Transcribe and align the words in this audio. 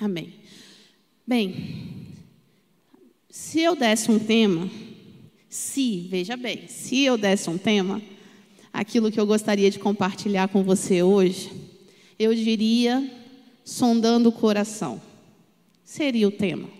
Amém. 0.00 0.32
Bem, 1.26 2.06
se 3.28 3.60
eu 3.60 3.76
desse 3.76 4.10
um 4.10 4.18
tema, 4.18 4.66
se, 5.46 6.08
veja 6.08 6.38
bem, 6.38 6.66
se 6.68 7.02
eu 7.02 7.18
desse 7.18 7.50
um 7.50 7.58
tema, 7.58 8.00
aquilo 8.72 9.12
que 9.12 9.20
eu 9.20 9.26
gostaria 9.26 9.70
de 9.70 9.78
compartilhar 9.78 10.48
com 10.48 10.62
você 10.62 11.02
hoje, 11.02 11.52
eu 12.18 12.34
diria 12.34 13.14
sondando 13.62 14.30
o 14.30 14.32
coração. 14.32 15.02
Seria 15.84 16.26
o 16.26 16.32
tema. 16.32 16.70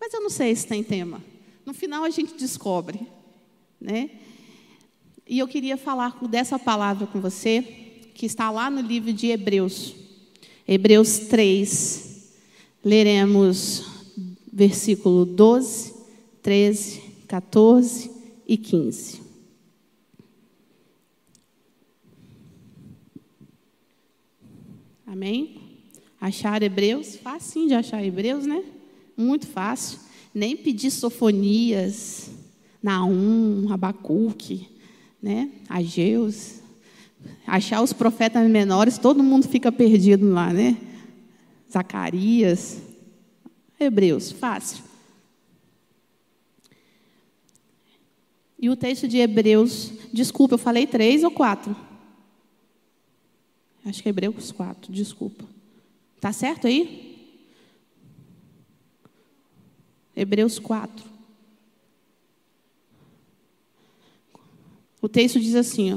Mas 0.00 0.14
eu 0.14 0.20
não 0.20 0.30
sei 0.30 0.54
se 0.54 0.68
tem 0.68 0.84
tema. 0.84 1.20
No 1.66 1.74
final 1.74 2.04
a 2.04 2.10
gente 2.10 2.34
descobre, 2.34 3.00
né? 3.80 4.08
E 5.26 5.40
eu 5.40 5.48
queria 5.48 5.76
falar 5.76 6.16
dessa 6.28 6.60
palavra 6.60 7.08
com 7.08 7.20
você, 7.20 7.60
que 8.14 8.24
está 8.24 8.52
lá 8.52 8.70
no 8.70 8.80
livro 8.80 9.12
de 9.12 9.26
Hebreus. 9.26 9.96
Hebreus 10.66 11.18
3. 11.18 12.09
Leremos 12.84 13.84
versículo 14.52 15.24
12, 15.24 15.94
13, 16.42 17.00
14 17.28 18.10
e 18.46 18.56
15. 18.56 19.20
Amém? 25.06 25.56
Achar 26.20 26.62
Hebreus, 26.62 27.16
fácil 27.16 27.66
de 27.66 27.74
achar 27.74 28.04
Hebreus, 28.04 28.46
né? 28.46 28.62
Muito 29.16 29.46
fácil. 29.46 29.98
Nem 30.34 30.56
pedir 30.56 30.90
sofonias, 30.90 32.30
Naum, 32.82 33.66
Abacuque, 33.70 34.68
né? 35.22 35.50
Ageus. 35.68 36.60
Achar 37.46 37.82
os 37.82 37.92
profetas 37.92 38.48
menores, 38.48 38.96
todo 38.96 39.22
mundo 39.22 39.46
fica 39.46 39.70
perdido 39.70 40.30
lá, 40.30 40.52
né? 40.52 40.76
Zacarias. 41.70 42.82
Hebreus, 43.78 44.32
fácil. 44.32 44.84
E 48.58 48.68
o 48.68 48.76
texto 48.76 49.08
de 49.08 49.16
Hebreus, 49.16 49.90
desculpa, 50.12 50.54
eu 50.54 50.58
falei 50.58 50.86
três 50.86 51.24
ou 51.24 51.30
quatro? 51.30 51.74
Acho 53.84 54.02
que 54.02 54.08
é 54.08 54.10
Hebreus 54.10 54.52
4, 54.52 54.92
desculpa. 54.92 55.44
Tá 56.20 56.32
certo 56.32 56.66
aí? 56.66 57.08
Hebreus 60.14 60.58
4. 60.58 61.06
O 65.00 65.08
texto 65.08 65.40
diz 65.40 65.54
assim, 65.54 65.94
ó, 65.94 65.96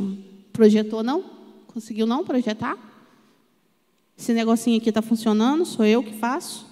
projetou 0.53 1.03
não? 1.03 1.21
Conseguiu 1.67 2.07
não 2.07 2.23
projetar? 2.23 2.92
Esse 4.17 4.33
negocinho 4.33 4.77
aqui 4.77 4.89
está 4.89 5.01
funcionando? 5.01 5.65
Sou 5.65 5.85
eu 5.85 6.03
que 6.03 6.13
faço? 6.13 6.65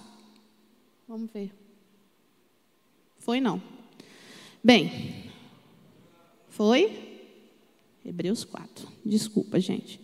Vamos 1.06 1.30
ver. 1.32 1.52
Foi 3.18 3.40
não. 3.40 3.62
Bem, 4.64 5.30
foi? 6.48 7.22
Hebreus 8.04 8.44
4. 8.44 8.88
Desculpa, 9.04 9.60
gente. 9.60 10.00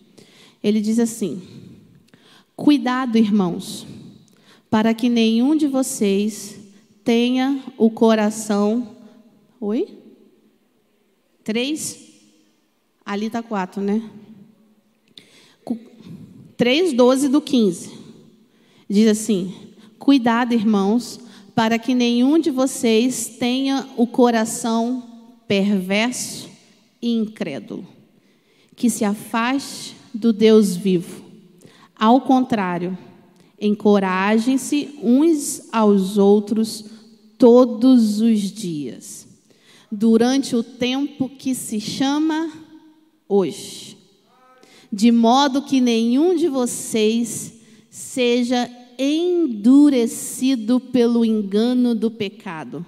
Ele 0.62 0.80
diz 0.80 0.98
assim: 0.98 1.42
Cuidado, 2.56 3.16
irmãos, 3.16 3.86
para 4.68 4.92
que 4.92 5.08
nenhum 5.08 5.56
de 5.56 5.66
vocês 5.66 6.60
tenha 7.04 7.62
o 7.76 7.90
coração. 7.90 8.96
Oi? 9.60 9.98
Três? 11.42 12.08
Ali 13.04 13.26
está 13.26 13.42
quatro, 13.42 13.80
né? 13.80 14.10
3, 16.58 16.92
12 16.92 17.28
do 17.28 17.40
15. 17.40 17.92
Diz 18.90 19.08
assim: 19.08 19.54
Cuidado, 19.96 20.52
irmãos, 20.52 21.20
para 21.54 21.78
que 21.78 21.94
nenhum 21.94 22.36
de 22.36 22.50
vocês 22.50 23.36
tenha 23.38 23.88
o 23.96 24.08
coração 24.08 25.04
perverso 25.46 26.48
e 27.00 27.14
incrédulo, 27.14 27.86
que 28.74 28.90
se 28.90 29.04
afaste 29.04 29.94
do 30.12 30.32
Deus 30.32 30.74
vivo. 30.74 31.24
Ao 31.94 32.20
contrário, 32.20 32.98
encorajem-se 33.60 34.98
uns 35.00 35.62
aos 35.72 36.18
outros 36.18 36.84
todos 37.38 38.20
os 38.20 38.40
dias, 38.40 39.28
durante 39.92 40.56
o 40.56 40.64
tempo 40.64 41.28
que 41.28 41.54
se 41.54 41.80
chama 41.80 42.50
hoje, 43.28 43.87
de 44.92 45.10
modo 45.12 45.62
que 45.62 45.80
nenhum 45.80 46.34
de 46.34 46.48
vocês 46.48 47.54
seja 47.90 48.70
endurecido 48.98 50.80
pelo 50.80 51.24
engano 51.24 51.94
do 51.94 52.10
pecado, 52.10 52.84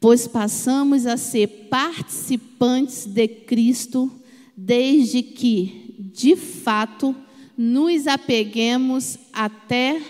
pois 0.00 0.26
passamos 0.26 1.06
a 1.06 1.16
ser 1.16 1.46
participantes 1.70 3.06
de 3.06 3.28
Cristo 3.28 4.10
desde 4.56 5.22
que 5.22 5.84
de 5.98 6.36
fato, 6.36 7.14
nos 7.56 8.06
apeguemos 8.06 9.18
até 9.32 10.00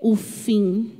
o 0.00 0.16
fim, 0.16 0.90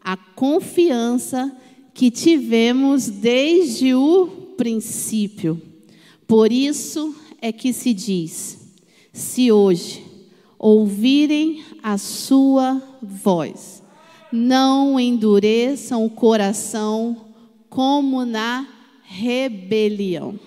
a 0.00 0.16
confiança 0.16 1.54
que 1.92 2.10
tivemos 2.10 3.08
desde 3.08 3.94
o 3.94 4.26
princípio. 4.56 5.60
Por 6.26 6.52
isso 6.52 7.14
é 7.40 7.52
que 7.52 7.72
se 7.72 7.92
diz: 7.92 8.63
se 9.14 9.52
hoje 9.52 10.04
ouvirem 10.58 11.64
a 11.80 11.96
sua 11.96 12.82
voz, 13.00 13.80
não 14.32 14.98
endureçam 14.98 16.04
o 16.04 16.10
coração 16.10 17.28
como 17.70 18.24
na 18.24 18.68
rebelião. 19.04 20.38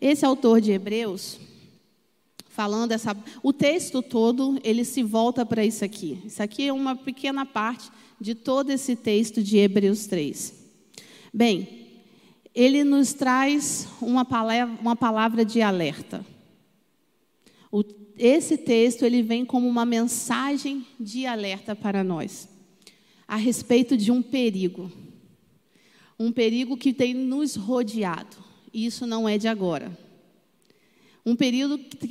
Esse 0.00 0.24
autor 0.24 0.62
de 0.62 0.72
Hebreus, 0.72 1.38
falando 2.48 2.92
essa, 2.92 3.14
o 3.42 3.52
texto 3.52 4.00
todo, 4.00 4.58
ele 4.64 4.84
se 4.84 5.02
volta 5.02 5.44
para 5.44 5.66
isso 5.66 5.84
aqui. 5.84 6.18
Isso 6.24 6.42
aqui 6.42 6.68
é 6.68 6.72
uma 6.72 6.96
pequena 6.96 7.44
parte 7.44 7.90
de 8.18 8.34
todo 8.34 8.70
esse 8.70 8.96
texto 8.96 9.42
de 9.42 9.58
Hebreus 9.58 10.06
3. 10.06 10.54
Bem, 11.32 11.83
ele 12.54 12.84
nos 12.84 13.12
traz 13.12 13.88
uma 14.00 14.24
palavra, 14.24 14.78
uma 14.80 14.94
palavra 14.96 15.44
de 15.44 15.60
alerta. 15.60 16.24
O, 17.70 17.82
esse 18.16 18.56
texto 18.56 19.04
ele 19.04 19.22
vem 19.22 19.44
como 19.44 19.68
uma 19.68 19.84
mensagem 19.84 20.86
de 20.98 21.26
alerta 21.26 21.74
para 21.74 22.04
nós 22.04 22.48
a 23.26 23.36
respeito 23.36 23.96
de 23.96 24.12
um 24.12 24.22
perigo, 24.22 24.92
um 26.18 26.30
perigo 26.30 26.76
que 26.76 26.92
tem 26.92 27.14
nos 27.14 27.56
rodeado 27.56 28.44
e 28.74 28.84
isso 28.86 29.06
não 29.06 29.28
é 29.28 29.38
de 29.38 29.46
agora. 29.46 29.96
Um, 31.24 31.36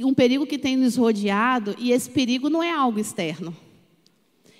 um 0.07 0.13
perigo 0.13 0.47
que 0.47 0.57
tem 0.57 0.77
nos 0.77 0.95
rodeado, 0.95 1.75
e 1.77 1.91
esse 1.91 2.09
perigo 2.09 2.49
não 2.49 2.63
é 2.63 2.71
algo 2.71 2.97
externo. 2.97 3.55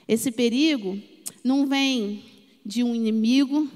Esse 0.05 0.29
perigo 0.29 1.01
não 1.41 1.65
vem 1.65 2.21
de 2.63 2.83
um 2.83 2.93
inimigo, 2.93 3.69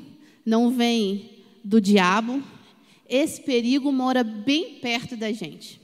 não 0.46 0.70
vem 0.70 1.37
do 1.68 1.82
diabo. 1.82 2.42
Esse 3.10 3.42
perigo 3.42 3.92
mora 3.92 4.24
bem 4.24 4.76
perto 4.76 5.18
da 5.18 5.32
gente. 5.32 5.82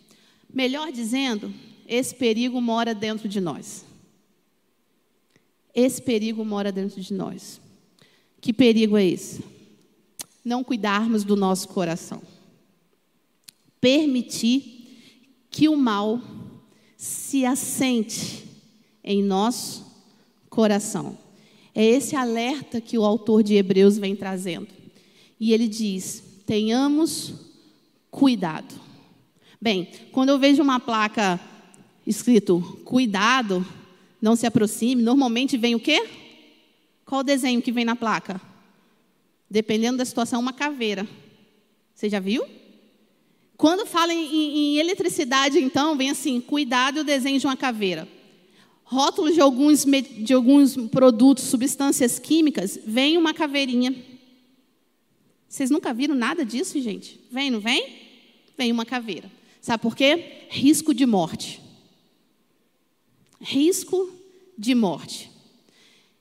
Melhor 0.53 0.91
dizendo, 0.91 1.53
esse 1.87 2.15
perigo 2.15 2.61
mora 2.61 2.93
dentro 2.95 3.27
de 3.27 3.41
nós. 3.41 3.85
Esse 5.75 6.01
perigo 6.01 6.45
mora 6.45 6.71
dentro 6.71 7.01
de 7.01 7.13
nós. 7.13 7.59
Que 8.39 8.53
perigo 8.53 8.97
é 8.97 9.05
esse? 9.05 9.43
Não 10.43 10.63
cuidarmos 10.63 11.23
do 11.23 11.35
nosso 11.35 11.67
coração 11.69 12.21
permitir 13.83 15.43
que 15.49 15.67
o 15.67 15.75
mal 15.75 16.21
se 16.95 17.45
assente 17.45 18.45
em 19.03 19.21
nosso 19.21 19.85
coração. 20.49 21.17
É 21.75 21.83
esse 21.83 22.15
alerta 22.15 22.79
que 22.79 22.97
o 22.97 23.03
autor 23.03 23.43
de 23.43 23.55
Hebreus 23.55 23.97
vem 23.97 24.15
trazendo. 24.15 24.82
E 25.39 25.53
ele 25.53 25.67
diz: 25.67 26.23
tenhamos 26.45 27.33
cuidado. 28.09 28.73
Bem, 29.61 29.89
quando 30.11 30.29
eu 30.29 30.39
vejo 30.39 30.61
uma 30.61 30.79
placa 30.79 31.39
escrito 32.05 32.81
cuidado, 32.83 33.65
não 34.21 34.35
se 34.35 34.45
aproxime, 34.45 35.01
normalmente 35.01 35.57
vem 35.57 35.75
o 35.75 35.79
quê? 35.79 36.05
Qual 37.05 37.21
o 37.21 37.23
desenho 37.23 37.61
que 37.61 37.71
vem 37.71 37.85
na 37.85 37.95
placa? 37.95 38.41
Dependendo 39.49 39.97
da 39.97 40.05
situação, 40.05 40.39
uma 40.39 40.53
caveira. 40.53 41.07
Você 41.93 42.09
já 42.09 42.19
viu? 42.19 42.43
Quando 43.55 43.85
fala 43.85 44.13
em, 44.13 44.75
em, 44.75 44.77
eletricidade, 44.77 45.59
então, 45.59 45.95
vem 45.95 46.09
assim: 46.09 46.41
cuidado 46.41 47.01
o 47.01 47.03
desenho 47.03 47.39
de 47.39 47.45
uma 47.45 47.55
caveira. 47.55 48.07
Rótulos 48.83 49.33
de 49.33 49.41
alguns, 49.41 49.85
de 49.85 50.33
alguns 50.33 50.75
produtos, 50.75 51.45
substâncias 51.45 52.19
químicas, 52.19 52.77
vem 52.85 53.17
uma 53.17 53.33
caveirinha. 53.33 53.95
Vocês 55.53 55.69
nunca 55.69 55.93
viram 55.93 56.15
nada 56.15 56.43
disso, 56.43 56.81
gente? 56.81 57.19
Vem, 57.29 57.51
não 57.51 57.59
vem? 57.59 57.87
Vem 58.57 58.71
uma 58.71 58.87
caveira. 58.87 59.31
Sabe 59.61 59.83
por 59.83 59.95
quê? 59.95 60.47
Risco 60.49 60.95
de 60.95 61.05
morte. 61.05 61.61
Risco 63.39 64.11
de 64.57 64.73
morte 64.73 65.29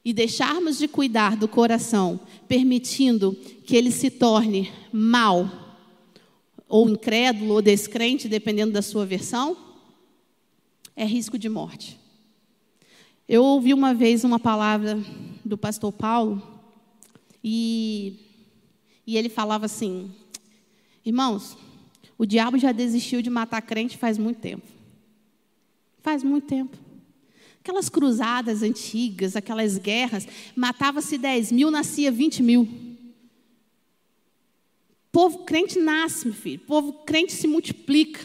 e 0.04 0.12
deixarmos 0.12 0.76
de 0.76 0.86
cuidar 0.86 1.34
do 1.34 1.48
coração, 1.48 2.20
permitindo 2.46 3.32
que 3.64 3.74
ele 3.74 3.90
se 3.90 4.10
torne 4.10 4.70
mal, 4.92 5.50
ou 6.68 6.90
incrédulo, 6.90 7.54
ou 7.54 7.62
descrente, 7.62 8.28
dependendo 8.28 8.72
da 8.72 8.82
sua 8.82 9.06
versão, 9.06 9.56
é 10.94 11.06
risco 11.06 11.38
de 11.38 11.48
morte. 11.48 11.98
Eu 13.26 13.42
ouvi 13.42 13.72
uma 13.72 13.94
vez 13.94 14.24
uma 14.24 14.38
palavra 14.38 15.02
do 15.42 15.56
pastor 15.56 15.90
Paulo, 15.90 16.42
e, 17.42 18.31
e 19.06 19.16
ele 19.16 19.28
falava 19.28 19.66
assim: 19.66 20.10
Irmãos, 21.04 21.56
o 22.16 22.24
diabo 22.24 22.58
já 22.58 22.72
desistiu 22.72 23.20
de 23.22 23.30
matar 23.30 23.62
crente 23.62 23.98
faz 23.98 24.18
muito 24.18 24.40
tempo. 24.40 24.66
Faz 26.00 26.22
muito 26.22 26.46
tempo. 26.46 26.76
Aquelas 27.60 27.88
cruzadas 27.88 28.62
antigas, 28.62 29.36
aquelas 29.36 29.78
guerras, 29.78 30.26
matava-se 30.54 31.16
10 31.16 31.52
mil, 31.52 31.70
nascia 31.70 32.10
20 32.10 32.42
mil. 32.42 32.68
Povo 35.12 35.40
crente 35.40 35.78
nasce, 35.78 36.26
meu 36.26 36.34
filho. 36.34 36.60
Povo 36.60 36.92
crente 37.04 37.32
se 37.32 37.46
multiplica. 37.46 38.24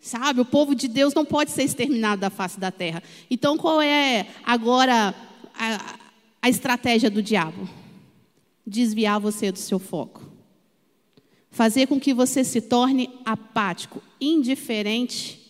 Sabe? 0.00 0.40
O 0.40 0.44
povo 0.44 0.74
de 0.74 0.88
Deus 0.88 1.14
não 1.14 1.24
pode 1.24 1.50
ser 1.50 1.64
exterminado 1.64 2.20
da 2.20 2.30
face 2.30 2.58
da 2.58 2.70
terra. 2.70 3.02
Então, 3.30 3.56
qual 3.56 3.82
é 3.82 4.26
agora 4.44 5.14
a, 5.54 5.98
a 6.42 6.48
estratégia 6.48 7.10
do 7.10 7.22
diabo? 7.22 7.68
Desviar 8.66 9.20
você 9.20 9.52
do 9.52 9.58
seu 9.58 9.78
foco. 9.78 10.22
Fazer 11.50 11.86
com 11.86 12.00
que 12.00 12.12
você 12.12 12.44
se 12.44 12.60
torne 12.60 13.08
apático, 13.24 14.02
indiferente 14.20 15.40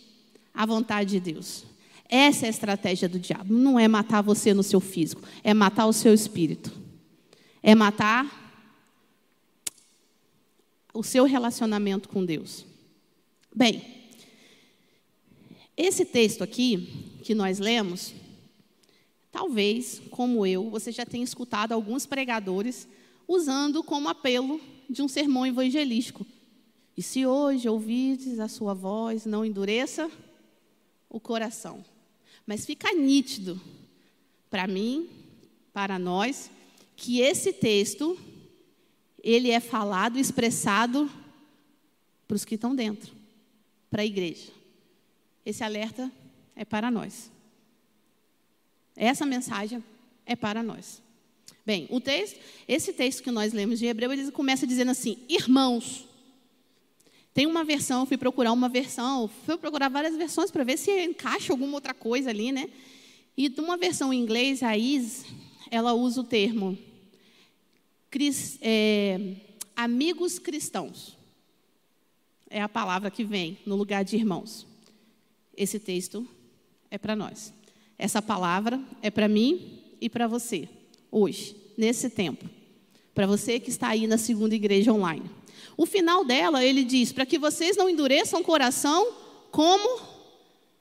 à 0.55 0.67
vontade 0.67 1.11
de 1.11 1.33
Deus. 1.33 1.65
Essa 2.09 2.47
é 2.47 2.49
a 2.49 2.51
estratégia 2.51 3.09
do 3.09 3.19
diabo. 3.19 3.53
Não 3.53 3.79
é 3.79 3.89
matar 3.89 4.23
você 4.23 4.55
no 4.55 4.63
seu 4.63 4.81
físico, 4.81 5.23
é 5.43 5.53
matar 5.53 5.87
o 5.87 5.93
seu 5.93 6.15
espírito. 6.15 6.73
É 7.63 7.75
matar 7.75 8.47
o 10.95 11.03
seu 11.03 11.25
relacionamento 11.25 12.09
com 12.09 12.25
Deus. 12.25 12.65
Bem, 13.55 13.83
esse 15.77 16.05
texto 16.05 16.43
aqui 16.43 17.19
que 17.23 17.35
nós 17.35 17.59
lemos, 17.59 18.15
talvez, 19.31 20.01
como 20.11 20.47
eu, 20.47 20.71
você 20.71 20.91
já 20.93 21.05
tenha 21.05 21.25
escutado 21.25 21.73
alguns 21.73 22.07
pregadores 22.07 22.89
usando 23.27 23.83
como 23.83 24.09
apelo 24.09 24.61
de 24.89 25.03
um 25.03 25.09
sermão 25.09 25.47
evangelístico. 25.47 26.27
E 26.97 27.03
se 27.03 27.27
hoje 27.27 27.69
ouvides 27.69 28.39
a 28.39 28.49
sua 28.49 28.73
voz, 28.73 29.27
não 29.27 29.45
endureça 29.45 30.11
o 31.09 31.21
coração. 31.21 31.85
Mas 32.47 32.65
fica 32.65 32.93
nítido 32.93 33.61
para 34.49 34.67
mim, 34.67 35.09
para 35.73 35.99
nós, 35.99 36.51
que 36.97 37.21
esse 37.21 37.53
texto 37.53 38.19
ele 39.23 39.51
é 39.51 39.61
falado, 39.61 40.19
expressado 40.19 41.11
para 42.27 42.35
os 42.37 42.45
que 42.45 42.55
estão 42.55 42.75
dentro, 42.75 43.13
para 43.91 44.03
a 44.03 44.07
igreja. 44.07 44.53
Esse 45.45 45.63
alerta 45.63 46.11
é 46.55 46.65
para 46.65 46.91
nós. 46.91 47.31
Essa 48.97 49.27
mensagem 49.27 49.85
é 50.25 50.35
para 50.35 50.63
nós. 50.63 51.03
Bem, 51.67 51.89
o 51.91 52.01
texto, 52.01 52.39
esse 52.69 52.93
texto 52.93 53.25
que 53.25 53.31
nós 53.33 53.53
lemos 53.53 53.81
de 53.81 53.87
Hebreu, 53.87 54.13
ele 54.13 54.31
começa 54.31 54.67
dizendo 54.67 54.93
assim: 54.93 55.19
irmãos. 55.29 56.07
Tem 57.35 57.45
uma 57.45 57.65
versão, 57.65 58.01
eu 58.01 58.07
fui 58.07 58.17
procurar 58.17 58.51
uma 58.53 58.67
versão, 58.67 59.29
fui 59.45 59.59
procurar 59.59 59.91
várias 59.91 60.17
versões 60.17 60.51
para 60.51 60.65
ver 60.65 60.79
se 60.79 60.91
encaixa 61.05 61.53
alguma 61.53 61.75
outra 61.75 61.93
coisa 61.93 62.31
ali, 62.31 62.51
né? 62.51 62.71
E 63.37 63.53
uma 63.59 63.77
versão 63.77 64.11
em 64.11 64.19
inglês, 64.19 64.63
a 64.63 64.75
Is, 64.79 65.27
ela 65.71 65.93
usa 65.93 66.23
o 66.23 66.25
termo 66.25 66.79
é, 68.63 69.35
amigos 69.75 70.39
cristãos. 70.39 71.17
É 72.49 72.63
a 72.63 72.69
palavra 72.69 73.11
que 73.11 73.25
vem 73.25 73.59
no 73.67 73.77
lugar 73.77 74.05
de 74.05 74.17
irmãos. 74.17 74.67
Esse 75.55 75.79
texto 75.79 76.27
é 76.91 76.97
para 76.97 77.17
nós. 77.17 77.53
Essa 77.99 78.23
palavra 78.23 78.81
é 79.03 79.11
para 79.11 79.29
mim 79.29 79.83
e 80.01 80.09
para 80.09 80.27
você, 80.27 80.69
hoje, 81.17 81.57
nesse 81.79 82.11
tempo. 82.11 82.45
Para 83.15 83.27
você 83.27 83.59
que 83.59 83.71
está 83.71 83.89
aí 83.89 84.07
na 84.07 84.19
segunda 84.19 84.55
igreja 84.55 84.93
online. 84.93 85.25
O 85.77 85.87
final 85.87 86.25
dela, 86.25 86.63
ele 86.63 86.85
diz: 86.85 87.13
para 87.13 87.25
que 87.25 87.39
vocês 87.39 87.77
não 87.77 87.89
endureçam 87.89 88.41
o 88.41 88.45
coração 88.45 89.09
como 89.51 90.01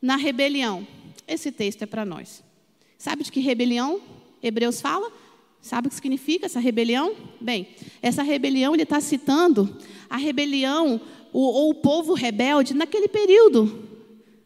na 0.01 0.17
rebelião. 0.17 0.85
Esse 1.25 1.51
texto 1.51 1.83
é 1.83 1.85
para 1.85 2.05
nós. 2.05 2.43
Sabe 2.97 3.23
de 3.23 3.31
que 3.31 3.39
rebelião 3.39 4.01
Hebreus 4.43 4.81
fala? 4.81 5.11
Sabe 5.61 5.87
o 5.87 5.89
que 5.89 5.95
significa 5.95 6.45
essa 6.45 6.59
rebelião? 6.59 7.15
Bem, 7.39 7.67
essa 8.01 8.21
rebelião 8.21 8.73
ele 8.73 8.83
está 8.83 8.99
citando 8.99 9.77
a 10.09 10.17
rebelião 10.17 11.01
ou, 11.33 11.69
o 11.69 11.73
povo 11.73 12.13
rebelde 12.13 12.73
naquele 12.73 13.07
período 13.07 13.83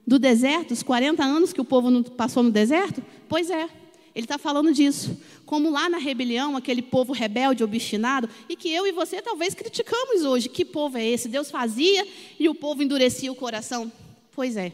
do 0.08 0.18
deserto, 0.18 0.72
os 0.72 0.82
40 0.82 1.24
anos 1.24 1.52
que 1.52 1.62
o 1.62 1.66
povo 1.66 2.04
passou 2.12 2.42
no 2.42 2.52
deserto. 2.52 3.04
Pois 3.28 3.50
é, 3.50 3.70
ele 4.16 4.26
está 4.26 4.38
falando 4.38 4.74
disso. 4.74 5.18
Como 5.50 5.72
lá 5.72 5.90
na 5.90 5.98
rebelião, 5.98 6.56
aquele 6.56 6.84
povo 6.84 7.12
rebelde, 7.12 7.64
obstinado, 7.64 8.30
e 8.48 8.56
que 8.56 8.70
eu 8.70 8.86
e 8.86 8.92
você 8.92 9.20
talvez 9.20 9.56
criticamos 9.56 10.24
hoje. 10.24 10.48
Que 10.48 10.64
povo 10.64 10.96
é 10.96 11.04
esse? 11.04 11.28
Deus 11.28 11.50
fazia 11.50 12.08
e 12.40 12.48
o 12.48 12.54
povo 12.54 12.84
endurecia 12.84 13.32
o 13.32 13.36
coração. 13.36 13.92
Pois 14.32 14.56
é, 14.56 14.72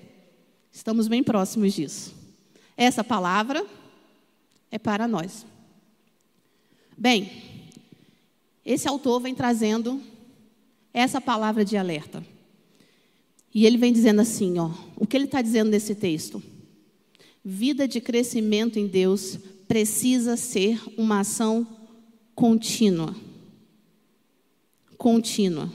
estamos 0.74 1.08
bem 1.08 1.24
próximos 1.24 1.74
disso. 1.74 2.14
Essa 2.76 3.06
palavra 3.06 3.66
é 4.70 4.78
para 4.78 5.08
nós. 5.08 5.46
Bem, 6.98 7.32
esse 8.66 8.86
autor 8.86 9.22
vem 9.22 9.34
trazendo 9.34 10.04
essa 10.94 11.22
palavra 11.22 11.64
de 11.64 11.78
alerta. 11.78 12.22
E 13.54 13.66
ele 13.66 13.78
vem 13.78 13.94
dizendo 13.94 14.20
assim, 14.20 14.60
ó, 14.60 14.72
o 14.98 15.08
que 15.08 15.16
ele 15.16 15.24
está 15.24 15.42
dizendo 15.42 15.70
nesse 15.70 15.96
texto? 15.96 16.44
Vida 17.46 17.88
de 17.88 18.02
crescimento 18.02 18.78
em 18.78 18.88
Deus 18.88 19.40
precisa 19.68 20.38
ser 20.38 20.82
uma 20.98 21.22
ação 21.22 21.68
contínua. 22.34 23.16
Contínua. 24.98 25.72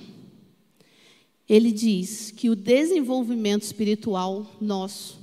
Ele 1.48 1.72
diz 1.72 2.31
que 2.31 2.48
o 2.48 2.56
desenvolvimento 2.56 3.62
espiritual 3.62 4.46
nosso, 4.60 5.19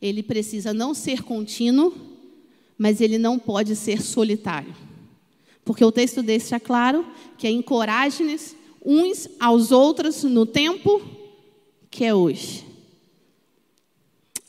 ele 0.00 0.22
precisa 0.22 0.72
não 0.72 0.94
ser 0.94 1.22
contínuo, 1.22 1.92
mas 2.76 3.00
ele 3.00 3.18
não 3.18 3.38
pode 3.38 3.74
ser 3.74 4.00
solitário. 4.00 4.74
Porque 5.64 5.84
o 5.84 5.92
texto 5.92 6.22
deixa 6.22 6.60
claro 6.60 7.04
que 7.36 7.46
é 7.46 7.50
encorajem-nos 7.50 8.54
uns 8.84 9.28
aos 9.40 9.72
outros 9.72 10.22
no 10.22 10.46
tempo 10.46 11.02
que 11.90 12.04
é 12.04 12.14
hoje 12.14 12.67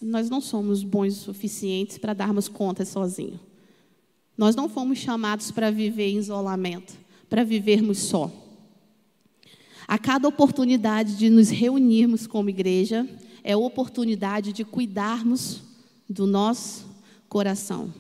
nós 0.01 0.29
não 0.29 0.39
somos 0.39 0.83
bons 0.83 1.13
o 1.13 1.21
suficientes 1.21 1.97
para 1.97 2.13
darmos 2.13 2.47
conta 2.47 2.85
sozinhos. 2.85 3.39
Nós 4.37 4.55
não 4.55 4.69
fomos 4.69 4.97
chamados 4.97 5.51
para 5.51 5.69
viver 5.69 6.09
em 6.09 6.17
isolamento, 6.17 6.93
para 7.29 7.43
vivermos 7.43 7.97
só. 7.97 8.31
A 9.87 9.97
cada 9.97 10.27
oportunidade 10.27 11.17
de 11.17 11.29
nos 11.29 11.49
reunirmos 11.49 12.25
como 12.25 12.49
igreja, 12.49 13.07
é 13.43 13.55
oportunidade 13.55 14.53
de 14.53 14.63
cuidarmos 14.63 15.61
do 16.09 16.25
nosso 16.25 16.85
coração. 17.27 17.93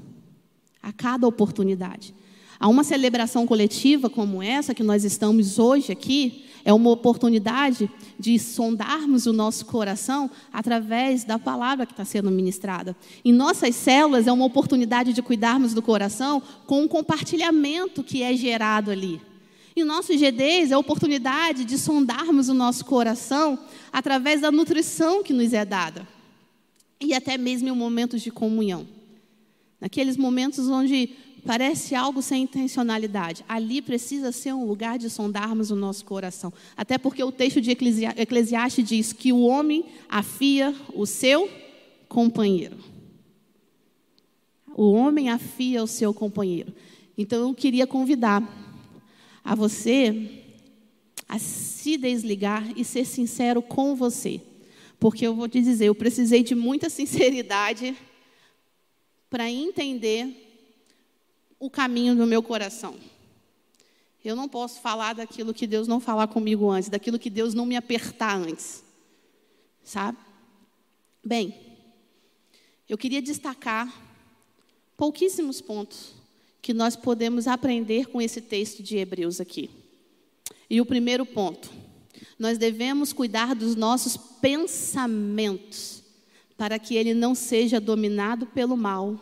A 0.81 0.93
cada 0.93 1.27
oportunidade. 1.27 2.13
Há 2.59 2.67
uma 2.67 2.83
celebração 2.83 3.47
coletiva 3.47 4.09
como 4.09 4.43
essa 4.43 4.73
que 4.73 4.83
nós 4.83 5.03
estamos 5.03 5.59
hoje 5.59 5.91
aqui, 5.91 6.45
é 6.63 6.73
uma 6.73 6.89
oportunidade 6.89 7.89
de 8.19 8.37
sondarmos 8.37 9.25
o 9.25 9.33
nosso 9.33 9.65
coração 9.65 10.29
através 10.51 11.23
da 11.23 11.39
palavra 11.39 11.85
que 11.85 11.93
está 11.93 12.05
sendo 12.05 12.29
ministrada. 12.31 12.95
Em 13.23 13.31
nossas 13.31 13.75
células 13.75 14.27
é 14.27 14.31
uma 14.31 14.45
oportunidade 14.45 15.13
de 15.13 15.21
cuidarmos 15.21 15.73
do 15.73 15.81
coração 15.81 16.41
com 16.65 16.83
o 16.83 16.89
compartilhamento 16.89 18.03
que 18.03 18.23
é 18.23 18.35
gerado 18.35 18.91
ali. 18.91 19.21
Em 19.75 19.83
nossos 19.83 20.19
GDs 20.19 20.71
é 20.71 20.73
a 20.73 20.79
oportunidade 20.79 21.63
de 21.63 21.77
sondarmos 21.77 22.49
o 22.49 22.53
nosso 22.53 22.83
coração 22.83 23.57
através 23.93 24.41
da 24.41 24.51
nutrição 24.51 25.23
que 25.23 25.31
nos 25.31 25.53
é 25.53 25.63
dada. 25.63 26.07
E 26.99 27.13
até 27.13 27.37
mesmo 27.37 27.69
em 27.69 27.71
momentos 27.71 28.21
de 28.21 28.29
comunhão. 28.29 28.85
Naqueles 29.79 30.17
momentos 30.17 30.67
onde 30.67 31.11
parece 31.45 31.95
algo 31.95 32.21
sem 32.21 32.43
intencionalidade. 32.43 33.43
Ali 33.47 33.81
precisa 33.81 34.31
ser 34.31 34.53
um 34.53 34.65
lugar 34.65 34.97
de 34.97 35.09
sondarmos 35.09 35.71
o 35.71 35.75
nosso 35.75 36.05
coração. 36.05 36.53
Até 36.75 36.97
porque 36.97 37.23
o 37.23 37.31
texto 37.31 37.61
de 37.61 37.71
Eclesiastes 37.71 38.87
diz 38.87 39.13
que 39.13 39.31
o 39.31 39.41
homem 39.41 39.85
afia 40.07 40.75
o 40.93 41.05
seu 41.05 41.49
companheiro. 42.07 42.77
O 44.75 44.91
homem 44.91 45.29
afia 45.29 45.83
o 45.83 45.87
seu 45.87 46.13
companheiro. 46.13 46.73
Então 47.17 47.47
eu 47.47 47.53
queria 47.53 47.85
convidar 47.85 48.41
a 49.43 49.55
você 49.55 50.43
a 51.27 51.37
se 51.37 51.97
desligar 51.97 52.65
e 52.75 52.83
ser 52.83 53.05
sincero 53.05 53.61
com 53.61 53.95
você. 53.95 54.41
Porque 54.99 55.25
eu 55.25 55.35
vou 55.35 55.47
te 55.47 55.61
dizer, 55.61 55.85
eu 55.85 55.95
precisei 55.95 56.43
de 56.43 56.55
muita 56.55 56.89
sinceridade 56.89 57.95
para 59.29 59.49
entender 59.49 60.48
o 61.59 61.69
caminho 61.69 62.15
do 62.15 62.25
meu 62.25 62.41
coração. 62.41 62.95
Eu 64.23 64.35
não 64.35 64.47
posso 64.47 64.81
falar 64.81 65.13
daquilo 65.13 65.53
que 65.53 65.67
Deus 65.67 65.87
não 65.87 65.99
falar 65.99 66.27
comigo 66.27 66.69
antes, 66.69 66.89
daquilo 66.89 67.19
que 67.19 67.29
Deus 67.29 67.53
não 67.53 67.65
me 67.65 67.75
apertar 67.75 68.35
antes. 68.35 68.83
Sabe? 69.83 70.17
Bem, 71.23 71.55
eu 72.87 72.97
queria 72.97 73.21
destacar 73.21 73.93
pouquíssimos 74.97 75.61
pontos 75.61 76.13
que 76.61 76.73
nós 76.73 76.95
podemos 76.95 77.47
aprender 77.47 78.07
com 78.07 78.21
esse 78.21 78.41
texto 78.41 78.83
de 78.83 78.97
Hebreus 78.97 79.39
aqui. 79.39 79.69
E 80.69 80.81
o 80.81 80.85
primeiro 80.85 81.25
ponto, 81.25 81.71
nós 82.37 82.57
devemos 82.57 83.13
cuidar 83.13 83.55
dos 83.55 83.75
nossos 83.75 84.17
pensamentos, 84.17 86.03
para 86.57 86.77
que 86.77 86.95
ele 86.95 87.13
não 87.13 87.33
seja 87.33 87.79
dominado 87.79 88.45
pelo 88.45 88.75
mal, 88.75 89.17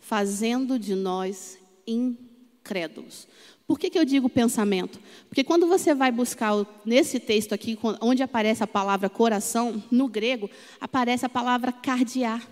fazendo 0.00 0.78
de 0.78 0.96
nós 0.96 1.58
incrédulos. 1.86 3.26
Por 3.66 3.78
que, 3.78 3.88
que 3.88 3.98
eu 3.98 4.04
digo 4.04 4.28
pensamento? 4.28 5.00
Porque 5.28 5.44
quando 5.44 5.66
você 5.66 5.94
vai 5.94 6.12
buscar 6.12 6.52
nesse 6.84 7.18
texto 7.18 7.54
aqui, 7.54 7.78
onde 8.00 8.22
aparece 8.22 8.62
a 8.62 8.66
palavra 8.66 9.08
coração, 9.08 9.82
no 9.90 10.08
grego, 10.08 10.50
aparece 10.80 11.24
a 11.24 11.28
palavra 11.28 11.72
cardiar. 11.72 12.46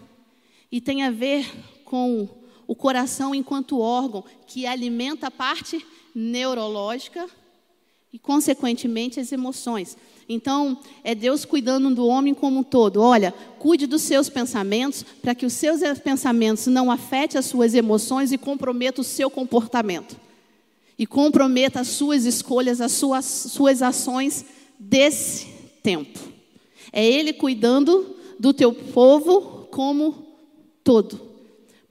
E 0.71 0.81
tem 0.81 1.03
a 1.03 1.11
ver 1.11 1.51
com 1.85 2.29
o 2.67 2.75
coração 2.75 3.35
enquanto 3.35 3.81
órgão 3.81 4.25
que 4.47 4.67
alimenta 4.67 5.27
a 5.27 5.31
parte 5.31 5.85
neurológica 6.15 7.29
e, 8.13 8.19
consequentemente, 8.19 9.21
as 9.21 9.31
emoções. 9.33 9.97
Então, 10.29 10.79
é 11.03 11.15
Deus 11.15 11.45
cuidando 11.45 11.95
do 11.95 12.07
homem 12.07 12.35
como 12.35 12.61
um 12.61 12.63
todo. 12.63 13.01
Olha, 13.01 13.33
cuide 13.59 13.87
dos 13.87 14.03
seus 14.03 14.29
pensamentos, 14.29 15.05
para 15.23 15.35
que 15.35 15.47
os 15.47 15.53
seus 15.53 15.81
pensamentos 16.03 16.67
não 16.67 16.91
afetem 16.91 17.39
as 17.39 17.47
suas 17.47 17.75
emoções 17.75 18.33
e 18.33 18.39
comprometam 18.39 19.03
o 19.03 19.05
seu 19.05 19.31
comportamento. 19.31 20.17
E 20.99 21.07
comprometa 21.07 21.81
as 21.81 21.89
suas 21.89 22.25
escolhas, 22.25 22.81
as 22.81 22.93
suas, 22.93 23.25
suas 23.25 23.81
ações 23.83 24.45
desse 24.79 25.47
tempo. 25.83 26.19
É 26.93 27.05
Ele 27.05 27.33
cuidando 27.33 28.17
do 28.39 28.53
teu 28.53 28.73
povo 28.73 29.69
como 29.71 30.27
todo. 30.83 31.21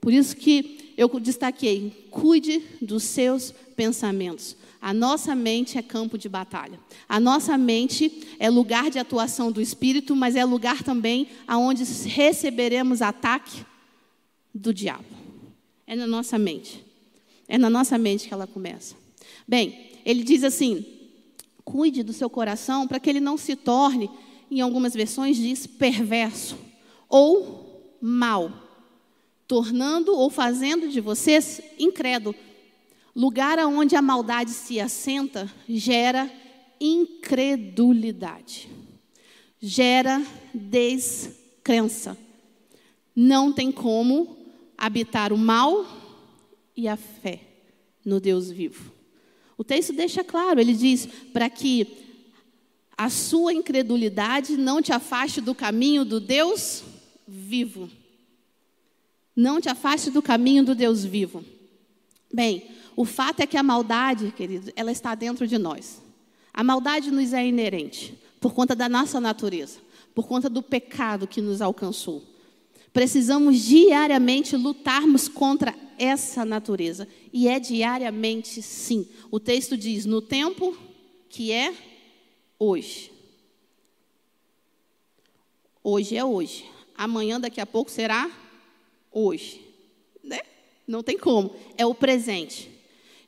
Por 0.00 0.12
isso 0.12 0.36
que 0.36 0.92
eu 0.96 1.08
destaquei: 1.20 2.06
cuide 2.10 2.62
dos 2.80 3.04
seus 3.04 3.52
pensamentos. 3.74 4.56
A 4.80 4.94
nossa 4.94 5.34
mente 5.34 5.76
é 5.76 5.82
campo 5.82 6.16
de 6.16 6.28
batalha. 6.28 6.80
A 7.06 7.20
nossa 7.20 7.58
mente 7.58 8.26
é 8.38 8.48
lugar 8.48 8.90
de 8.90 8.98
atuação 8.98 9.52
do 9.52 9.60
espírito, 9.60 10.16
mas 10.16 10.36
é 10.36 10.44
lugar 10.44 10.82
também 10.82 11.28
aonde 11.46 11.84
receberemos 12.08 13.02
ataque 13.02 13.64
do 14.54 14.72
diabo. 14.72 15.04
É 15.86 15.94
na 15.94 16.06
nossa 16.06 16.38
mente. 16.38 16.82
É 17.46 17.58
na 17.58 17.68
nossa 17.68 17.98
mente 17.98 18.26
que 18.26 18.32
ela 18.32 18.46
começa. 18.46 18.94
Bem, 19.46 19.98
ele 20.04 20.22
diz 20.22 20.42
assim: 20.44 20.86
cuide 21.62 22.02
do 22.02 22.12
seu 22.12 22.30
coração 22.30 22.88
para 22.88 22.98
que 22.98 23.10
ele 23.10 23.20
não 23.20 23.36
se 23.36 23.56
torne, 23.56 24.08
em 24.50 24.60
algumas 24.60 24.94
versões 24.94 25.36
diz 25.36 25.66
perverso 25.66 26.56
ou 27.06 27.96
mal, 28.00 28.50
tornando 29.46 30.16
ou 30.16 30.30
fazendo 30.30 30.88
de 30.88 31.00
vocês 31.00 31.60
incrédulo 31.78 32.34
Lugar 33.14 33.58
onde 33.58 33.96
a 33.96 34.02
maldade 34.02 34.50
se 34.50 34.78
assenta 34.78 35.50
gera 35.68 36.30
incredulidade, 36.80 38.68
gera 39.60 40.24
descrença. 40.54 42.16
Não 43.14 43.52
tem 43.52 43.72
como 43.72 44.36
habitar 44.78 45.32
o 45.32 45.38
mal 45.38 45.84
e 46.76 46.88
a 46.88 46.96
fé 46.96 47.40
no 48.04 48.20
Deus 48.20 48.50
vivo. 48.50 48.92
O 49.58 49.64
texto 49.64 49.92
deixa 49.92 50.24
claro, 50.24 50.60
ele 50.60 50.72
diz: 50.72 51.06
para 51.32 51.50
que 51.50 51.86
a 52.96 53.10
sua 53.10 53.52
incredulidade 53.52 54.56
não 54.56 54.80
te 54.80 54.92
afaste 54.92 55.40
do 55.40 55.54
caminho 55.54 56.04
do 56.04 56.20
Deus 56.20 56.82
vivo. 57.26 57.90
Não 59.34 59.60
te 59.60 59.68
afaste 59.68 60.10
do 60.10 60.22
caminho 60.22 60.64
do 60.64 60.74
Deus 60.74 61.04
vivo. 61.04 61.44
Bem, 62.32 62.62
o 63.00 63.04
fato 63.06 63.40
é 63.40 63.46
que 63.46 63.56
a 63.56 63.62
maldade, 63.62 64.30
querido, 64.30 64.70
ela 64.76 64.92
está 64.92 65.14
dentro 65.14 65.48
de 65.48 65.56
nós. 65.56 66.02
A 66.52 66.62
maldade 66.62 67.10
nos 67.10 67.32
é 67.32 67.46
inerente, 67.46 68.12
por 68.38 68.52
conta 68.52 68.76
da 68.76 68.90
nossa 68.90 69.18
natureza, 69.18 69.78
por 70.14 70.28
conta 70.28 70.50
do 70.50 70.62
pecado 70.62 71.26
que 71.26 71.40
nos 71.40 71.62
alcançou. 71.62 72.22
Precisamos 72.92 73.58
diariamente 73.60 74.54
lutarmos 74.54 75.28
contra 75.28 75.74
essa 75.98 76.44
natureza. 76.44 77.08
E 77.32 77.48
é 77.48 77.58
diariamente, 77.58 78.60
sim. 78.60 79.08
O 79.30 79.40
texto 79.40 79.78
diz: 79.78 80.04
no 80.04 80.20
tempo 80.20 80.76
que 81.30 81.52
é 81.52 81.72
hoje. 82.58 83.10
Hoje 85.82 86.18
é 86.18 86.22
hoje. 86.22 86.66
Amanhã, 86.94 87.40
daqui 87.40 87.62
a 87.62 87.66
pouco, 87.66 87.90
será 87.90 88.30
hoje. 89.10 89.66
Né? 90.22 90.40
Não 90.86 91.02
tem 91.02 91.16
como. 91.16 91.56
É 91.78 91.86
o 91.86 91.94
presente. 91.94 92.69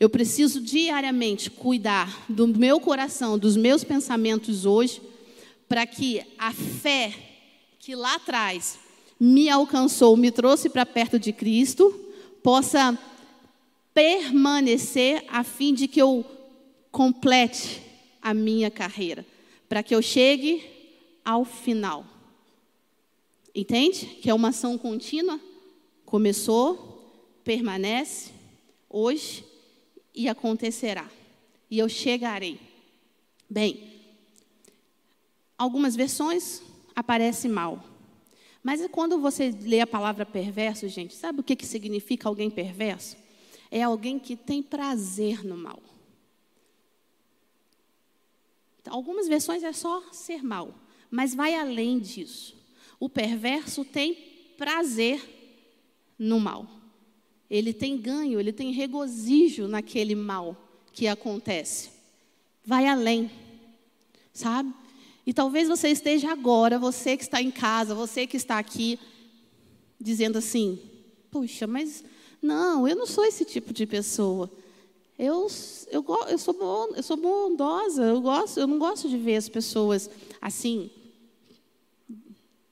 Eu 0.03 0.11
preciso 0.11 0.61
diariamente 0.61 1.49
cuidar 1.49 2.25
do 2.29 2.49
meu 2.49 2.81
coração, 2.81 3.39
dos 3.39 3.57
meus 3.57 3.85
pensamentos 3.85 4.67
hoje, 4.67 5.01
para 5.69 5.87
que 5.87 6.21
a 6.37 6.53
fé 6.53 7.15
que 7.79 7.95
lá 7.95 8.17
atrás 8.17 8.81
me 9.21 9.49
alcançou, 9.49 10.17
me 10.17 10.33
trouxe 10.33 10.69
para 10.69 10.85
perto 10.85 11.21
de 11.21 11.33
Cristo, 11.33 11.95
possa 12.43 12.99
permanecer 13.95 15.25
a 15.29 15.45
fim 15.45 15.73
de 15.73 15.87
que 15.87 16.03
eu 16.03 16.27
complete 16.91 17.81
a 18.21 18.35
minha 18.35 18.73
carreira, 18.73 19.25
para 19.69 19.85
que 19.85 19.95
eu 19.95 20.03
chegue 20.03 20.65
ao 21.25 21.45
final. 21.45 22.05
Entende? 23.55 24.07
Que 24.21 24.29
é 24.29 24.35
uma 24.35 24.49
ação 24.49 24.77
contínua. 24.77 25.41
Começou, 26.05 27.39
permanece, 27.45 28.33
hoje 28.91 29.52
e 30.15 30.29
acontecerá, 30.29 31.09
e 31.71 31.79
eu 31.79 31.89
chegarei. 31.89 32.61
Bem, 33.49 34.01
algumas 35.57 35.95
versões 35.95 36.63
aparece 36.95 37.49
mal. 37.49 37.85
Mas 38.63 38.87
quando 38.89 39.19
você 39.19 39.51
lê 39.51 39.81
a 39.81 39.87
palavra 39.87 40.25
perverso, 40.25 40.89
gente, 40.89 41.15
sabe 41.15 41.41
o 41.41 41.43
que, 41.43 41.57
que 41.57 41.67
significa 41.67 42.29
alguém 42.29 42.51
perverso? 42.51 43.17
É 43.71 43.83
alguém 43.83 44.19
que 44.19 44.37
tem 44.37 44.63
prazer 44.63 45.45
no 45.45 45.57
mal. 45.57 45.83
Então, 48.81 48.95
algumas 48.95 49.27
versões 49.27 49.63
é 49.63 49.73
só 49.73 50.03
ser 50.13 50.43
mal, 50.43 50.75
mas 51.11 51.35
vai 51.35 51.55
além 51.55 51.99
disso. 51.99 52.57
O 53.01 53.09
perverso 53.09 53.85
tem 53.85 54.15
prazer 54.57 55.21
no 56.19 56.39
mal. 56.39 56.69
Ele 57.53 57.75
tem 57.75 57.99
ganho, 57.99 58.41
ele 58.41 58.51
tem 58.51 58.73
regozijo 58.73 59.69
naquele 59.69 60.15
mal 60.15 60.57
que 60.91 61.07
acontece. 61.07 61.91
Vai 62.65 62.87
além, 62.87 63.31
sabe? 64.33 64.73
E 65.27 65.35
talvez 65.35 65.69
você 65.69 65.89
esteja 65.89 66.33
agora, 66.33 66.79
você 66.79 67.15
que 67.15 67.25
está 67.25 67.43
em 67.43 67.51
casa, 67.51 67.95
você 67.95 68.27
que 68.27 68.39
está 68.39 68.59
aqui, 68.59 68.99
dizendo 70.01 70.39
assim: 70.39 70.79
puxa, 71.31 71.67
mas 71.67 72.03
não, 72.41 72.89
eu 72.89 72.97
não 72.97 73.05
sou 73.07 73.23
esse 73.27 73.45
tipo 73.45 73.75
de 73.75 73.85
pessoa. 73.85 74.51
Eu, 75.19 75.47
eu, 75.91 76.03
eu, 76.31 76.39
sou, 76.39 76.55
bom, 76.55 76.95
eu 76.97 77.03
sou 77.03 77.19
bondosa, 77.19 78.03
eu, 78.03 78.23
gosto, 78.23 78.61
eu 78.61 78.67
não 78.67 78.79
gosto 78.79 79.11
de 79.11 79.19
ver 79.19 79.37
as 79.37 79.51
pessoas 79.51 80.09
assim, 80.41 80.91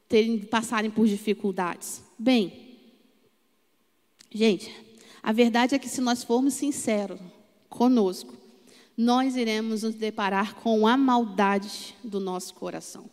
terem, 0.09 0.39
passarem 0.39 0.91
por 0.91 1.07
dificuldades. 1.07 2.03
Bem, 2.19 2.70
Gente, 4.33 4.73
a 5.23 5.33
verdade 5.33 5.75
é 5.75 5.79
que 5.79 5.89
se 5.89 6.01
nós 6.01 6.23
formos 6.23 6.55
sinceros 6.55 7.21
conosco, 7.69 8.35
nós 8.97 9.37
iremos 9.37 9.83
nos 9.83 9.95
deparar 9.95 10.55
com 10.57 10.87
a 10.87 10.97
maldade 10.97 11.95
do 12.05 12.21
nosso 12.21 12.55
coração. 12.55 13.11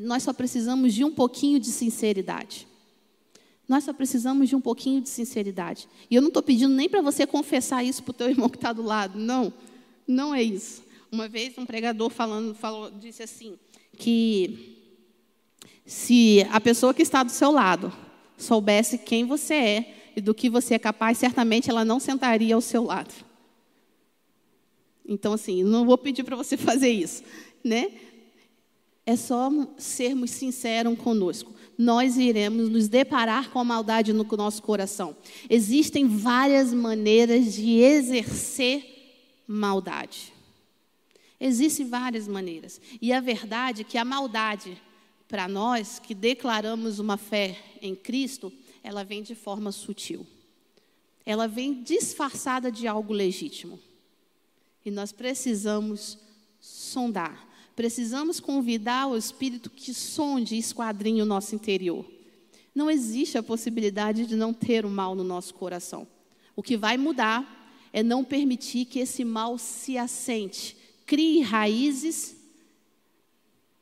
Nós 0.00 0.22
só 0.22 0.32
precisamos 0.32 0.92
de 0.92 1.04
um 1.04 1.10
pouquinho 1.10 1.58
de 1.58 1.68
sinceridade. 1.68 2.66
Nós 3.66 3.84
só 3.84 3.92
precisamos 3.92 4.48
de 4.48 4.56
um 4.56 4.60
pouquinho 4.60 5.00
de 5.00 5.08
sinceridade. 5.08 5.88
E 6.10 6.14
eu 6.16 6.20
não 6.20 6.28
estou 6.28 6.42
pedindo 6.42 6.74
nem 6.74 6.88
para 6.88 7.00
você 7.00 7.26
confessar 7.26 7.84
isso 7.84 8.02
para 8.02 8.10
o 8.10 8.14
teu 8.14 8.28
irmão 8.28 8.48
que 8.48 8.56
está 8.56 8.72
do 8.72 8.82
lado. 8.82 9.18
Não, 9.18 9.52
não 10.06 10.34
é 10.34 10.42
isso. 10.42 10.82
Uma 11.10 11.28
vez 11.28 11.56
um 11.56 11.64
pregador 11.64 12.10
falando, 12.10 12.54
falou, 12.54 12.90
disse 12.90 13.22
assim, 13.22 13.56
que 13.96 14.76
se 15.86 16.46
a 16.50 16.60
pessoa 16.60 16.92
que 16.92 17.02
está 17.02 17.22
do 17.22 17.30
seu 17.30 17.50
lado 17.50 17.92
soubesse 18.36 18.98
quem 18.98 19.24
você 19.24 19.54
é, 19.54 19.99
e 20.16 20.20
do 20.20 20.34
que 20.34 20.50
você 20.50 20.74
é 20.74 20.78
capaz, 20.78 21.18
certamente 21.18 21.70
ela 21.70 21.84
não 21.84 22.00
sentaria 22.00 22.54
ao 22.54 22.60
seu 22.60 22.84
lado. 22.84 23.14
Então, 25.06 25.32
assim, 25.32 25.64
não 25.64 25.84
vou 25.84 25.98
pedir 25.98 26.22
para 26.22 26.36
você 26.36 26.56
fazer 26.58 26.90
isso, 26.90 27.22
né? 27.64 27.90
É 29.04 29.16
só 29.16 29.50
sermos 29.76 30.30
sinceros 30.30 30.96
conosco. 30.98 31.52
nós 31.76 32.18
iremos 32.18 32.68
nos 32.68 32.88
deparar 32.88 33.50
com 33.50 33.58
a 33.58 33.64
maldade 33.64 34.12
no 34.12 34.24
nosso 34.36 34.62
coração. 34.62 35.16
Existem 35.48 36.06
várias 36.06 36.72
maneiras 36.74 37.54
de 37.54 37.78
exercer 37.78 38.84
maldade. 39.48 40.32
Existem 41.40 41.88
várias 41.88 42.28
maneiras. 42.28 42.80
E 43.00 43.12
a 43.12 43.20
verdade 43.20 43.80
é 43.80 43.84
que 43.84 43.96
a 43.96 44.04
maldade, 44.04 44.80
para 45.26 45.48
nós 45.48 45.98
que 45.98 46.14
declaramos 46.14 46.98
uma 46.98 47.16
fé 47.16 47.58
em 47.80 47.94
Cristo, 47.96 48.52
ela 48.82 49.04
vem 49.04 49.22
de 49.22 49.34
forma 49.34 49.72
sutil. 49.72 50.26
Ela 51.24 51.46
vem 51.46 51.82
disfarçada 51.82 52.70
de 52.70 52.86
algo 52.86 53.12
legítimo. 53.12 53.78
E 54.84 54.90
nós 54.90 55.12
precisamos 55.12 56.18
sondar. 56.60 57.48
Precisamos 57.76 58.40
convidar 58.40 59.06
o 59.06 59.16
Espírito 59.16 59.70
que 59.70 59.94
sonde 59.94 60.54
e 60.54 60.58
esquadrinhe 60.58 61.22
o 61.22 61.26
nosso 61.26 61.54
interior. 61.54 62.04
Não 62.74 62.90
existe 62.90 63.36
a 63.36 63.42
possibilidade 63.42 64.26
de 64.26 64.36
não 64.36 64.52
ter 64.52 64.84
o 64.84 64.90
mal 64.90 65.14
no 65.14 65.24
nosso 65.24 65.54
coração. 65.54 66.06
O 66.56 66.62
que 66.62 66.76
vai 66.76 66.96
mudar 66.96 67.58
é 67.92 68.02
não 68.02 68.24
permitir 68.24 68.84
que 68.84 69.00
esse 69.00 69.24
mal 69.24 69.58
se 69.58 69.98
assente, 69.98 70.76
crie 71.06 71.40
raízes 71.40 72.36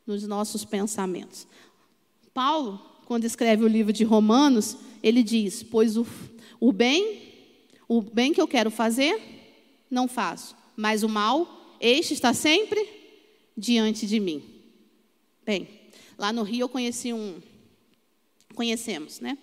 nos 0.07 0.27
nossos 0.27 0.65
pensamentos. 0.65 1.47
Paulo, 2.33 2.81
quando 3.05 3.25
escreve 3.25 3.65
o 3.65 3.69
livro 3.69 3.93
de 3.93 4.05
Romanos, 4.05 4.77
ele 5.03 5.23
diz: 5.23 5.63
Pois 5.63 5.97
o, 5.97 6.07
o 6.61 6.73
bem, 6.73 7.23
o 7.89 8.01
bem 8.01 8.33
que 8.33 8.41
eu 8.41 8.49
quero 8.49 8.71
fazer, 8.71 9.21
não 9.91 10.09
faço, 10.09 10.57
mas 10.77 11.03
o 11.03 11.09
mal, 11.09 11.77
este 11.81 12.15
está 12.15 12.33
sempre 12.33 12.87
diante 13.57 14.07
de 14.07 14.21
mim. 14.21 14.43
Bem, 15.45 15.69
lá 16.17 16.33
no 16.33 16.43
Rio 16.43 16.63
eu 16.65 16.69
conheci 16.69 17.13
um, 17.13 17.41
conhecemos, 18.55 19.21
né? 19.21 19.39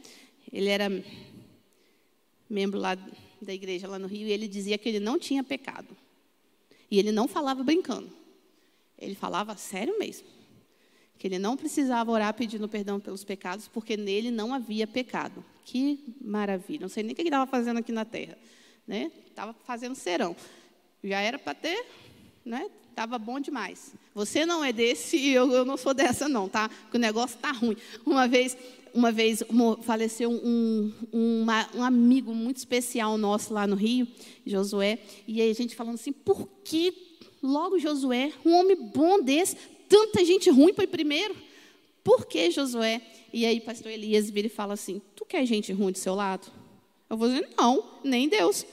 Ele 0.52 0.70
era 0.70 0.90
membro 2.50 2.80
lá 2.80 2.98
da 3.42 3.54
igreja 3.54 3.88
lá 3.88 4.00
no 4.00 4.08
Rio 4.08 4.28
e 4.28 4.32
ele 4.32 4.48
dizia 4.48 4.78
que 4.78 4.88
ele 4.88 5.00
não 5.00 5.18
tinha 5.18 5.44
pecado. 5.44 5.96
E 6.90 7.00
ele 7.00 7.12
não 7.12 7.28
falava 7.28 7.64
brincando. 7.64 8.10
Ele 8.98 9.16
falava 9.16 9.58
sério 9.58 9.98
mesmo. 10.00 10.28
Que 11.18 11.28
ele 11.28 11.40
não 11.40 11.56
precisava 11.56 12.12
orar 12.12 12.34
pedindo 12.34 12.68
perdão 12.68 13.00
pelos 13.00 13.24
pecados, 13.24 13.68
porque 13.68 13.96
nele 13.96 14.32
não 14.32 14.54
havia 14.54 14.86
pecado. 14.86 15.44
Que 15.64 16.00
maravilha. 16.22 16.82
Não 16.82 16.90
sei 16.90 17.04
nem 17.04 17.14
o 17.14 17.16
que 17.16 17.22
ele 17.22 17.30
estava 17.30 17.50
fazendo 17.50 17.78
aqui 17.78 17.92
na 17.92 18.06
terra. 18.06 18.38
Né? 18.88 19.12
Estava 19.28 19.54
fazendo 19.66 19.96
serão. 19.96 20.36
Já 21.04 21.20
era 21.20 21.40
para 21.40 21.54
ter, 21.54 21.86
né? 22.44 22.70
Estava 22.90 23.18
bom 23.20 23.40
demais. 23.40 23.94
Você 24.14 24.46
não 24.46 24.64
é 24.64 24.72
desse 24.72 25.18
e 25.18 25.34
eu, 25.34 25.52
eu 25.52 25.66
não 25.66 25.76
sou 25.76 25.94
dessa, 25.94 26.30
não, 26.30 26.48
tá? 26.48 26.70
Porque 26.70 26.96
o 26.96 27.00
negócio 27.00 27.36
está 27.36 27.52
ruim. 27.52 27.76
Uma 28.06 28.26
vez, 28.26 28.58
uma 28.94 29.12
vez 29.12 29.44
faleceu 29.84 30.32
um, 30.32 30.94
uma, 31.12 31.68
um 31.76 31.84
amigo 31.84 32.34
muito 32.34 32.56
especial 32.56 33.18
nosso 33.18 33.54
lá 33.54 33.68
no 33.68 33.76
Rio, 33.76 34.08
Josué, 34.46 35.00
e 35.28 35.42
aí 35.42 35.52
a 35.52 35.54
gente 35.54 35.76
falando 35.76 35.96
assim, 35.96 36.14
por 36.14 36.48
que 36.64 36.94
logo 37.44 37.78
Josué, 37.78 38.32
um 38.46 38.54
homem 38.54 38.78
bom 38.78 39.22
desse, 39.22 39.58
tanta 39.88 40.24
gente 40.24 40.50
ruim 40.50 40.74
foi 40.74 40.88
primeiro? 40.88 41.36
Por 42.04 42.26
que 42.26 42.52
Josué? 42.52 43.02
E 43.34 43.46
aí 43.46 43.60
pastor 43.60 43.92
Elias 43.92 44.30
vira 44.30 44.48
e 44.48 44.50
fala 44.50 44.74
assim, 44.74 45.02
tu 45.16 45.26
quer 45.26 45.46
gente 45.46 45.74
ruim 45.74 45.92
do 45.92 45.98
seu 45.98 46.16
lado? 46.16 46.48
Eu 47.10 47.18
vou 47.18 47.28
dizer, 47.28 47.50
não, 47.58 47.84
nem 48.04 48.30
Deus. 48.30 48.66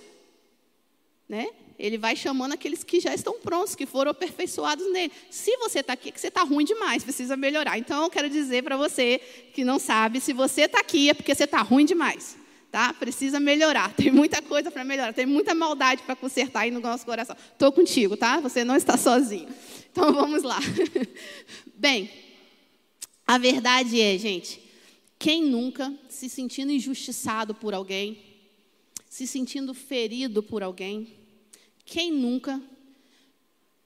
Né? 1.28 1.49
Ele 1.78 1.99
vai 1.99 2.14
chamando 2.14 2.52
aqueles 2.52 2.85
que 2.85 3.00
já 3.00 3.14
estão 3.14 3.40
prontos, 3.40 3.75
que 3.75 3.87
foram 3.87 4.11
aperfeiçoados 4.11 4.90
nele. 4.92 5.12
Se 5.31 5.57
você 5.57 5.81
está 5.81 5.95
aqui, 5.95 6.11
é 6.11 6.12
que 6.12 6.21
você 6.21 6.28
está 6.28 6.42
ruim 6.42 6.64
demais, 6.64 7.02
precisa 7.02 7.37
melhorar. 7.37 7.78
Então, 7.78 8.04
eu 8.04 8.11
quero 8.11 8.28
dizer 8.28 8.62
para 8.62 8.76
você 8.76 9.21
que 9.52 9.64
não 9.64 9.78
sabe, 9.78 10.21
se 10.21 10.33
você 10.33 10.62
está 10.62 10.81
aqui, 10.81 11.11
é 11.11 11.14
porque 11.14 11.35
você 11.35 11.45
está 11.45 11.61
ruim 11.61 11.85
demais. 11.85 12.37
Tá? 12.72 12.94
Precisa 12.94 13.38
melhorar. 13.38 13.92
Tem 13.94 14.10
muita 14.10 14.40
coisa 14.40 14.70
para 14.70 14.82
melhorar. 14.82 15.12
Tem 15.12 15.26
muita 15.26 15.54
maldade 15.54 16.02
para 16.04 16.16
consertar 16.16 16.60
aí 16.60 16.70
no 16.70 16.80
nosso 16.80 17.04
coração. 17.04 17.36
Estou 17.52 17.70
contigo, 17.70 18.16
tá? 18.16 18.40
Você 18.40 18.64
não 18.64 18.74
está 18.74 18.96
sozinho. 18.96 19.48
Então, 19.92 20.11
vamos 20.11 20.42
lá. 20.42 20.58
Bem, 21.76 22.11
a 23.26 23.37
verdade 23.37 24.00
é, 24.00 24.16
gente, 24.16 24.58
quem 25.18 25.44
nunca 25.44 25.92
se 26.08 26.30
sentindo 26.30 26.72
injustiçado 26.72 27.54
por 27.54 27.74
alguém, 27.74 28.18
se 29.06 29.26
sentindo 29.26 29.74
ferido 29.74 30.42
por 30.42 30.62
alguém, 30.62 31.12
quem 31.85 32.11
nunca, 32.11 32.58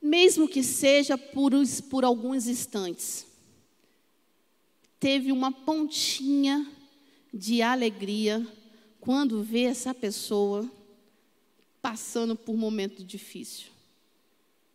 mesmo 0.00 0.46
que 0.46 0.62
seja 0.62 1.18
por, 1.18 1.50
por 1.90 2.04
alguns 2.04 2.46
instantes, 2.46 3.26
teve 5.00 5.32
uma 5.32 5.50
pontinha 5.50 6.64
de 7.34 7.62
alegria 7.62 8.46
quando 9.06 9.40
vê 9.40 9.62
essa 9.62 9.94
pessoa 9.94 10.68
passando 11.80 12.34
por 12.34 12.52
um 12.52 12.58
momento 12.58 13.04
difícil? 13.04 13.68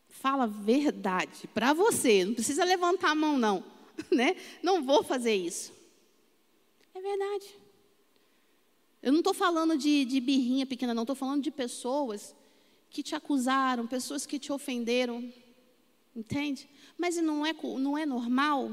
Fala 0.08 0.48
verdade 0.48 1.50
para 1.54 1.74
você, 1.74 2.24
não 2.24 2.34
precisa 2.34 2.64
levantar 2.64 3.12
a 3.12 3.16
mão, 3.16 3.38
não. 3.38 3.62
Né? 4.10 4.36
Não 4.64 4.82
vou 4.82 5.04
fazer 5.04 5.36
isso. 5.36 5.72
É 6.96 7.00
verdade. 7.00 7.56
Eu 9.04 9.12
não 9.12 9.20
estou 9.20 9.34
falando 9.34 9.78
de, 9.78 10.06
de 10.06 10.20
birrinha 10.20 10.66
pequena, 10.66 10.94
não. 10.94 11.04
Estou 11.04 11.16
falando 11.16 11.44
de 11.44 11.52
pessoas 11.52 12.34
que 12.90 13.04
te 13.04 13.14
acusaram, 13.14 13.86
pessoas 13.86 14.26
que 14.26 14.40
te 14.40 14.52
ofenderam, 14.52 15.32
entende? 16.16 16.68
Mas 16.98 17.18
não 17.18 17.46
é, 17.46 17.54
não 17.78 17.98
é 17.98 18.06
normal? 18.06 18.72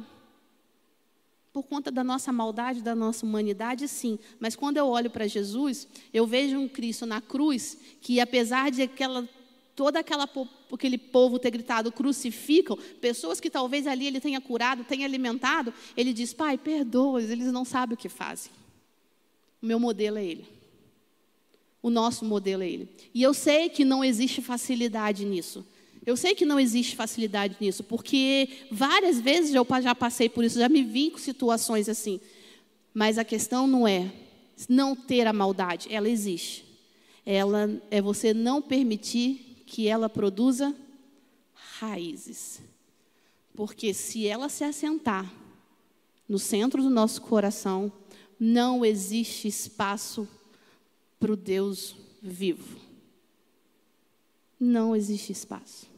Por 1.59 1.65
conta 1.65 1.91
da 1.91 2.05
nossa 2.05 2.31
maldade, 2.31 2.83
da 2.83 2.95
nossa 2.95 3.27
humanidade, 3.27 3.89
sim. 3.89 4.17
Mas 4.39 4.55
quando 4.55 4.77
eu 4.77 4.87
olho 4.87 5.11
para 5.11 5.27
Jesus, 5.27 5.89
eu 6.15 6.25
vejo 6.25 6.57
um 6.57 6.69
Cristo 6.69 7.05
na 7.05 7.21
cruz 7.21 7.77
que, 8.01 8.21
apesar 8.21 8.71
de 8.71 8.83
aquela, 8.83 9.29
toda 9.75 9.99
aquela 9.99 10.31
aquele 10.73 10.97
povo 10.97 11.37
ter 11.37 11.51
gritado 11.51 11.91
crucificam, 11.91 12.79
pessoas 13.01 13.41
que 13.41 13.51
talvez 13.51 13.89
ali 13.89 14.07
ele 14.07 14.21
tenha 14.21 14.41
curado, 14.41 14.85
tenha 14.85 15.05
alimentado, 15.05 15.75
ele 15.97 16.13
diz: 16.13 16.33
Pai, 16.33 16.57
perdoa, 16.57 17.21
eles 17.21 17.53
não 17.53 17.65
sabem 17.65 17.95
o 17.95 17.99
que 17.99 18.09
fazem. 18.09 18.53
O 19.61 19.67
meu 19.67 19.81
modelo 19.81 20.17
é 20.17 20.25
ele. 20.25 20.47
O 21.83 21.91
nosso 21.91 22.25
modelo 22.25 22.63
é 22.63 22.71
ele. 22.71 22.89
E 23.13 23.21
eu 23.21 23.35
sei 23.35 23.69
que 23.69 23.85
não 23.85 24.05
existe 24.05 24.41
facilidade 24.41 25.25
nisso. 25.25 25.67
Eu 26.09 26.17
sei 26.17 26.35
que 26.35 26.47
não 26.47 26.59
existe 26.59 26.97
facilidade 26.97 27.59
nisso, 27.61 27.85
porque 27.85 28.49
várias 28.71 29.21
vezes 29.21 29.55
eu 29.55 29.67
já 29.83 29.95
passei 29.95 30.27
por 30.27 30.43
isso, 30.43 30.59
já 30.59 30.67
me 30.67 30.83
vi 30.83 31.11
com 31.11 31.19
situações 31.19 31.87
assim. 31.87 32.19
Mas 32.95 33.19
a 33.19 33.25
questão 33.25 33.67
não 33.67 33.87
é 33.87 34.11
não 34.71 34.97
ter 34.97 35.27
a 35.27 35.35
maldade, 35.35 35.87
ela 35.91 36.09
existe. 36.09 36.65
Ela 37.27 37.79
é 37.91 38.01
você 38.01 38.33
não 38.33 38.63
permitir 38.63 39.63
que 39.67 39.87
ela 39.87 40.09
produza 40.09 40.75
raízes. 41.53 42.63
Porque 43.55 43.93
se 43.93 44.27
ela 44.27 44.49
se 44.49 44.65
assentar 44.65 45.31
no 46.27 46.39
centro 46.39 46.83
do 46.83 46.89
nosso 46.89 47.21
coração, 47.21 47.93
não 48.41 48.83
existe 48.83 49.47
espaço 49.47 50.27
para 51.21 51.35
o 51.35 51.37
Deus 51.37 51.95
vivo. 52.23 52.81
Não 54.59 54.97
existe 54.97 55.33
espaço. 55.33 55.98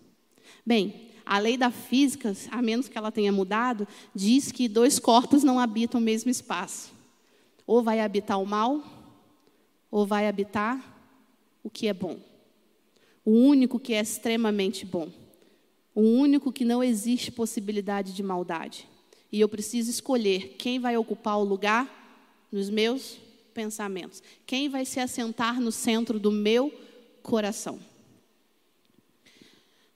Bem, 0.70 1.11
a 1.26 1.40
lei 1.40 1.56
da 1.56 1.72
física, 1.72 2.33
a 2.48 2.62
menos 2.62 2.88
que 2.88 2.96
ela 2.96 3.11
tenha 3.11 3.33
mudado, 3.33 3.88
diz 4.14 4.52
que 4.52 4.68
dois 4.68 5.00
corpos 5.00 5.42
não 5.42 5.59
habitam 5.59 6.00
o 6.00 6.04
mesmo 6.04 6.30
espaço. 6.30 6.92
Ou 7.66 7.83
vai 7.83 7.98
habitar 7.98 8.40
o 8.40 8.46
mal, 8.46 8.80
ou 9.90 10.06
vai 10.06 10.28
habitar 10.28 10.80
o 11.64 11.68
que 11.68 11.88
é 11.88 11.92
bom. 11.92 12.20
O 13.24 13.33
único 13.33 13.80
que 13.80 13.94
é 13.94 14.00
extremamente 14.00 14.87
bom. 14.87 15.11
O 15.92 16.02
único 16.02 16.52
que 16.52 16.64
não 16.64 16.85
existe 16.85 17.33
possibilidade 17.33 18.12
de 18.12 18.22
maldade. 18.22 18.87
E 19.33 19.40
eu 19.40 19.48
preciso 19.48 19.90
escolher 19.90 20.54
quem 20.56 20.78
vai 20.78 20.96
ocupar 20.96 21.37
o 21.38 21.42
lugar 21.42 22.46
nos 22.52 22.70
meus 22.70 23.18
pensamentos? 23.52 24.22
Quem 24.46 24.68
vai 24.68 24.85
se 24.85 25.00
assentar 25.00 25.61
no 25.61 25.72
centro 25.72 26.20
do 26.20 26.30
meu 26.30 26.72
coração? 27.24 27.89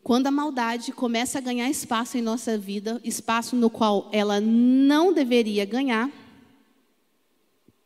Quando 0.05 0.29
a 0.29 0.31
maldade 0.31 0.93
começa 0.93 1.39
a 1.39 1.41
ganhar 1.41 1.69
espaço 1.69 2.17
em 2.17 2.23
nossa 2.23 2.57
vida, 2.57 3.01
espaço 3.03 3.57
no 3.57 3.69
qual 3.69 4.09
ela 4.13 4.41
não 4.41 5.13
deveria 5.13 5.65
ganhar, 5.65 6.09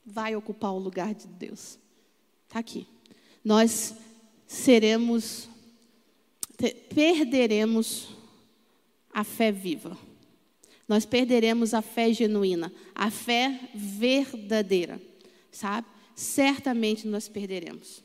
vai 0.05 0.37
ocupar 0.37 0.73
o 0.73 0.79
lugar 0.79 1.15
de 1.15 1.27
Deus. 1.27 1.79
Está 2.47 2.59
aqui. 2.59 2.87
Nós 3.43 3.95
seremos, 4.47 5.49
perderemos 6.95 8.09
a 9.11 9.25
fé 9.25 9.51
viva. 9.51 9.97
Nós 10.87 11.07
perderemos 11.07 11.73
a 11.73 11.81
fé 11.81 12.13
genuína, 12.13 12.71
a 12.95 13.11
fé 13.11 13.71
verdadeira 13.75 15.01
sabe? 15.59 15.87
Certamente 16.15 17.07
nós 17.07 17.29
perderemos, 17.29 18.03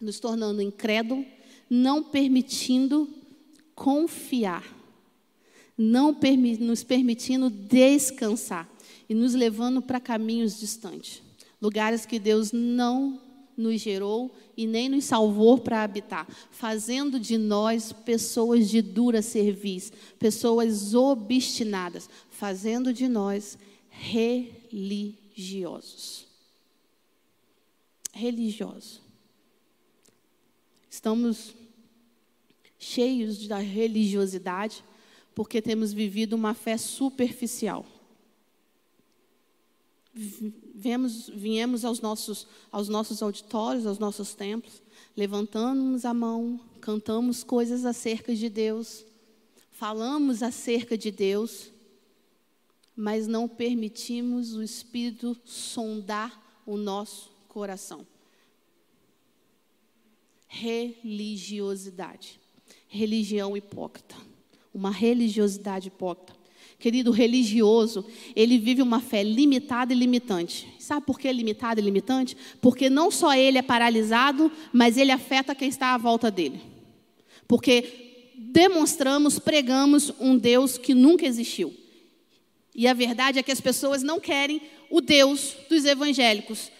nos 0.00 0.18
tornando 0.20 0.62
incrédulo, 0.62 1.24
não 1.70 2.02
permitindo 2.02 3.08
confiar, 3.74 4.64
não 5.76 6.14
permi 6.14 6.56
nos 6.56 6.84
permitindo 6.84 7.50
descansar. 7.50 8.72
e 9.08 9.14
nos 9.14 9.32
levando 9.34 9.80
para 9.82 10.00
caminhos 10.00 10.58
distantes, 10.58 11.22
lugares 11.60 12.06
que 12.06 12.18
Deus 12.18 12.50
não 12.52 13.20
nos 13.56 13.80
gerou 13.80 14.34
e 14.56 14.66
nem 14.66 14.88
nos 14.88 15.04
salvou 15.04 15.58
para 15.58 15.84
habitar, 15.84 16.26
fazendo 16.50 17.20
de 17.20 17.38
nós 17.38 17.92
pessoas 17.92 18.68
de 18.68 18.82
dura 18.82 19.22
cerviz, 19.22 19.92
pessoas 20.18 20.92
obstinadas, 20.94 22.10
fazendo 22.30 22.92
de 22.92 23.06
nós 23.08 23.56
religiosos. 23.90 26.26
Religiosos. 28.12 29.00
Estamos 30.90 31.54
cheios 32.84 33.46
da 33.48 33.58
religiosidade 33.58 34.84
porque 35.34 35.60
temos 35.60 35.92
vivido 35.92 36.34
uma 36.34 36.54
fé 36.54 36.76
superficial. 36.76 37.84
Vemos, 40.14 41.28
viemos 41.28 41.84
aos 41.84 42.00
nossos, 42.00 42.46
aos 42.70 42.88
nossos 42.88 43.20
auditórios, 43.20 43.84
aos 43.84 43.98
nossos 43.98 44.32
templos, 44.34 44.80
levantamos 45.16 46.04
a 46.04 46.14
mão, 46.14 46.60
cantamos 46.80 47.42
coisas 47.42 47.84
acerca 47.84 48.32
de 48.34 48.48
Deus, 48.48 49.04
falamos 49.72 50.40
acerca 50.40 50.96
de 50.96 51.10
Deus, 51.10 51.72
mas 52.94 53.26
não 53.26 53.48
permitimos 53.48 54.54
o 54.54 54.62
Espírito 54.62 55.36
sondar 55.44 56.62
o 56.64 56.76
nosso 56.76 57.32
coração. 57.48 58.06
Religiosidade, 60.46 62.40
religião 62.94 63.56
hipócrita, 63.56 64.14
uma 64.72 64.90
religiosidade 64.90 65.88
hipócrita. 65.88 66.32
Querido 66.78 67.10
religioso, 67.10 68.04
ele 68.36 68.58
vive 68.58 68.82
uma 68.82 69.00
fé 69.00 69.22
limitada 69.22 69.92
e 69.92 69.96
limitante. 69.96 70.68
Sabe 70.78 71.06
por 71.06 71.18
que 71.18 71.32
limitada 71.32 71.80
e 71.80 71.84
limitante? 71.84 72.36
Porque 72.60 72.90
não 72.90 73.10
só 73.10 73.34
ele 73.34 73.58
é 73.58 73.62
paralisado, 73.62 74.50
mas 74.72 74.96
ele 74.96 75.10
afeta 75.10 75.54
quem 75.54 75.68
está 75.68 75.94
à 75.94 75.98
volta 75.98 76.30
dele. 76.30 76.60
Porque 77.48 78.32
demonstramos, 78.36 79.38
pregamos 79.38 80.12
um 80.20 80.36
Deus 80.36 80.76
que 80.76 80.94
nunca 80.94 81.26
existiu. 81.26 81.74
E 82.74 82.86
a 82.86 82.92
verdade 82.92 83.38
é 83.38 83.42
que 83.42 83.52
as 83.52 83.60
pessoas 83.60 84.02
não 84.02 84.20
querem 84.20 84.60
o 84.90 85.00
Deus 85.00 85.56
dos 85.68 85.84
evangélicos. 85.84 86.70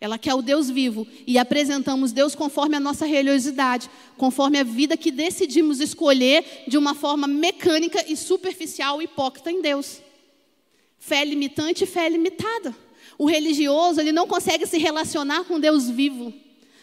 Ela 0.00 0.16
quer 0.16 0.34
o 0.34 0.42
Deus 0.42 0.70
vivo 0.70 1.06
e 1.26 1.38
apresentamos 1.38 2.12
Deus 2.12 2.34
conforme 2.34 2.76
a 2.76 2.80
nossa 2.80 3.04
religiosidade, 3.04 3.90
conforme 4.16 4.58
a 4.58 4.64
vida 4.64 4.96
que 4.96 5.10
decidimos 5.10 5.80
escolher 5.80 6.64
de 6.68 6.78
uma 6.78 6.94
forma 6.94 7.26
mecânica 7.26 8.04
e 8.08 8.16
superficial 8.16 9.02
hipócrita 9.02 9.50
em 9.50 9.60
Deus. 9.60 10.00
Fé 10.98 11.24
limitante 11.24 11.82
e 11.82 11.86
fé 11.86 12.08
limitada. 12.08 12.74
O 13.16 13.26
religioso, 13.26 14.00
ele 14.00 14.12
não 14.12 14.28
consegue 14.28 14.66
se 14.66 14.78
relacionar 14.78 15.44
com 15.44 15.58
Deus 15.58 15.90
vivo. 15.90 16.32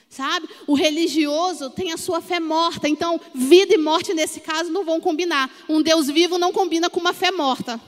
Sabe? 0.09 0.47
O 0.67 0.73
religioso 0.73 1.69
tem 1.69 1.93
a 1.93 1.97
sua 1.97 2.21
fé 2.21 2.39
morta, 2.39 2.87
então 2.87 3.19
vida 3.33 3.73
e 3.73 3.77
morte 3.77 4.13
nesse 4.13 4.41
caso 4.41 4.69
não 4.71 4.83
vão 4.83 4.99
combinar. 4.99 5.49
Um 5.69 5.81
Deus 5.81 6.07
vivo 6.07 6.37
não 6.37 6.51
combina 6.51 6.89
com 6.89 6.99
uma 6.99 7.13
fé 7.13 7.31
morta. 7.31 7.79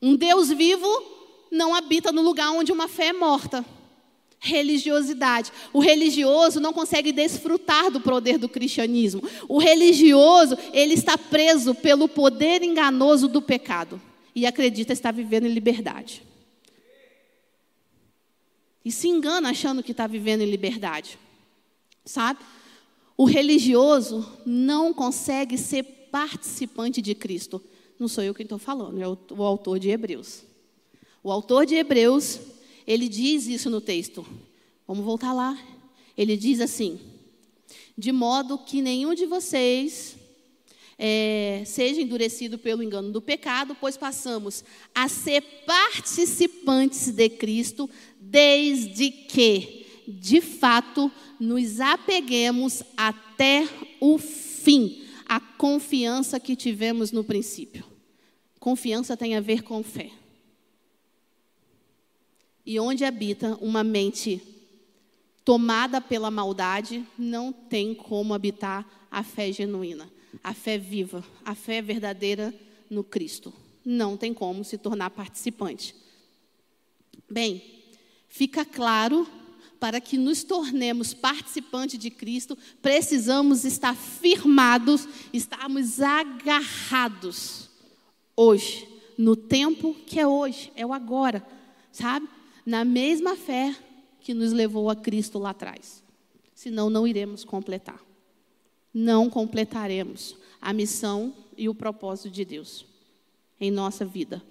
Um 0.00 0.14
Deus 0.16 0.50
vivo 0.50 1.13
não 1.54 1.74
habita 1.74 2.12
no 2.12 2.20
lugar 2.20 2.50
onde 2.50 2.72
uma 2.72 2.88
fé 2.88 3.06
é 3.06 3.12
morta. 3.12 3.64
Religiosidade. 4.38 5.50
O 5.72 5.80
religioso 5.80 6.60
não 6.60 6.72
consegue 6.72 7.12
desfrutar 7.12 7.90
do 7.90 8.00
poder 8.00 8.36
do 8.36 8.48
cristianismo. 8.48 9.22
O 9.48 9.58
religioso, 9.58 10.58
ele 10.72 10.92
está 10.92 11.16
preso 11.16 11.74
pelo 11.74 12.08
poder 12.08 12.62
enganoso 12.62 13.26
do 13.26 13.40
pecado 13.40 14.00
e 14.34 14.44
acredita 14.44 14.92
estar 14.92 15.12
vivendo 15.12 15.46
em 15.46 15.52
liberdade. 15.52 16.22
E 18.84 18.92
se 18.92 19.08
engana 19.08 19.48
achando 19.48 19.82
que 19.82 19.92
está 19.92 20.06
vivendo 20.06 20.42
em 20.42 20.50
liberdade. 20.50 21.18
Sabe? 22.04 22.40
O 23.16 23.24
religioso 23.24 24.28
não 24.44 24.92
consegue 24.92 25.56
ser 25.56 25.84
participante 26.10 27.00
de 27.00 27.14
Cristo. 27.14 27.62
Não 27.98 28.08
sou 28.08 28.22
eu 28.22 28.34
quem 28.34 28.44
estou 28.44 28.58
falando, 28.58 29.00
é 29.00 29.08
o, 29.08 29.16
o 29.30 29.42
autor 29.42 29.78
de 29.78 29.88
Hebreus. 29.88 30.42
O 31.24 31.32
autor 31.32 31.64
de 31.64 31.74
Hebreus, 31.74 32.38
ele 32.86 33.08
diz 33.08 33.46
isso 33.46 33.70
no 33.70 33.80
texto. 33.80 34.26
Vamos 34.86 35.02
voltar 35.02 35.32
lá. 35.32 35.58
Ele 36.18 36.36
diz 36.36 36.60
assim: 36.60 37.00
de 37.96 38.12
modo 38.12 38.58
que 38.58 38.82
nenhum 38.82 39.14
de 39.14 39.24
vocês 39.24 40.16
é, 40.98 41.62
seja 41.64 42.02
endurecido 42.02 42.58
pelo 42.58 42.82
engano 42.82 43.10
do 43.10 43.22
pecado, 43.22 43.74
pois 43.80 43.96
passamos 43.96 44.62
a 44.94 45.08
ser 45.08 45.40
participantes 45.66 47.10
de 47.10 47.30
Cristo, 47.30 47.88
desde 48.20 49.10
que, 49.10 49.86
de 50.06 50.42
fato, 50.42 51.10
nos 51.40 51.80
apeguemos 51.80 52.82
até 52.94 53.66
o 53.98 54.18
fim, 54.18 55.06
a 55.24 55.40
confiança 55.40 56.38
que 56.38 56.54
tivemos 56.54 57.12
no 57.12 57.24
princípio. 57.24 57.82
Confiança 58.60 59.16
tem 59.16 59.34
a 59.34 59.40
ver 59.40 59.62
com 59.62 59.82
fé. 59.82 60.10
E 62.64 62.80
onde 62.80 63.04
habita 63.04 63.56
uma 63.60 63.84
mente 63.84 64.42
tomada 65.44 66.00
pela 66.00 66.30
maldade, 66.30 67.06
não 67.18 67.52
tem 67.52 67.94
como 67.94 68.32
habitar 68.32 69.06
a 69.10 69.22
fé 69.22 69.52
genuína, 69.52 70.10
a 70.42 70.54
fé 70.54 70.78
viva, 70.78 71.22
a 71.44 71.54
fé 71.54 71.82
verdadeira 71.82 72.54
no 72.88 73.04
Cristo. 73.04 73.52
Não 73.84 74.16
tem 74.16 74.32
como 74.32 74.64
se 74.64 74.78
tornar 74.78 75.10
participante. 75.10 75.94
Bem, 77.30 77.62
fica 78.28 78.64
claro 78.64 79.28
para 79.78 80.00
que 80.00 80.16
nos 80.16 80.42
tornemos 80.42 81.12
participantes 81.12 81.98
de 81.98 82.10
Cristo, 82.10 82.56
precisamos 82.80 83.66
estar 83.66 83.94
firmados, 83.94 85.06
estarmos 85.30 86.00
agarrados 86.00 87.68
hoje, 88.34 88.88
no 89.18 89.36
tempo 89.36 89.94
que 90.06 90.18
é 90.18 90.26
hoje, 90.26 90.72
é 90.74 90.86
o 90.86 90.92
agora, 90.94 91.46
sabe? 91.92 92.26
Na 92.64 92.84
mesma 92.84 93.36
fé 93.36 93.76
que 94.20 94.32
nos 94.32 94.52
levou 94.52 94.88
a 94.88 94.96
Cristo 94.96 95.38
lá 95.38 95.50
atrás. 95.50 96.02
Senão, 96.54 96.88
não 96.88 97.06
iremos 97.06 97.44
completar. 97.44 98.00
Não 98.92 99.28
completaremos 99.28 100.36
a 100.60 100.72
missão 100.72 101.34
e 101.56 101.68
o 101.68 101.74
propósito 101.74 102.30
de 102.30 102.44
Deus 102.44 102.86
em 103.60 103.70
nossa 103.70 104.04
vida. 104.04 104.42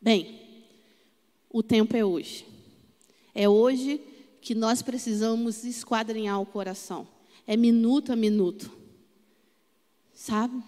Bem, 0.00 0.40
o 1.50 1.62
tempo 1.62 1.96
é 1.96 2.04
hoje. 2.04 2.46
É 3.34 3.48
hoje 3.48 4.00
que 4.40 4.54
nós 4.54 4.82
precisamos 4.82 5.64
esquadrinhar 5.64 6.40
o 6.40 6.46
coração. 6.46 7.06
É 7.46 7.56
minuto 7.56 8.12
a 8.12 8.16
minuto. 8.16 8.70
Sabe? 10.12 10.62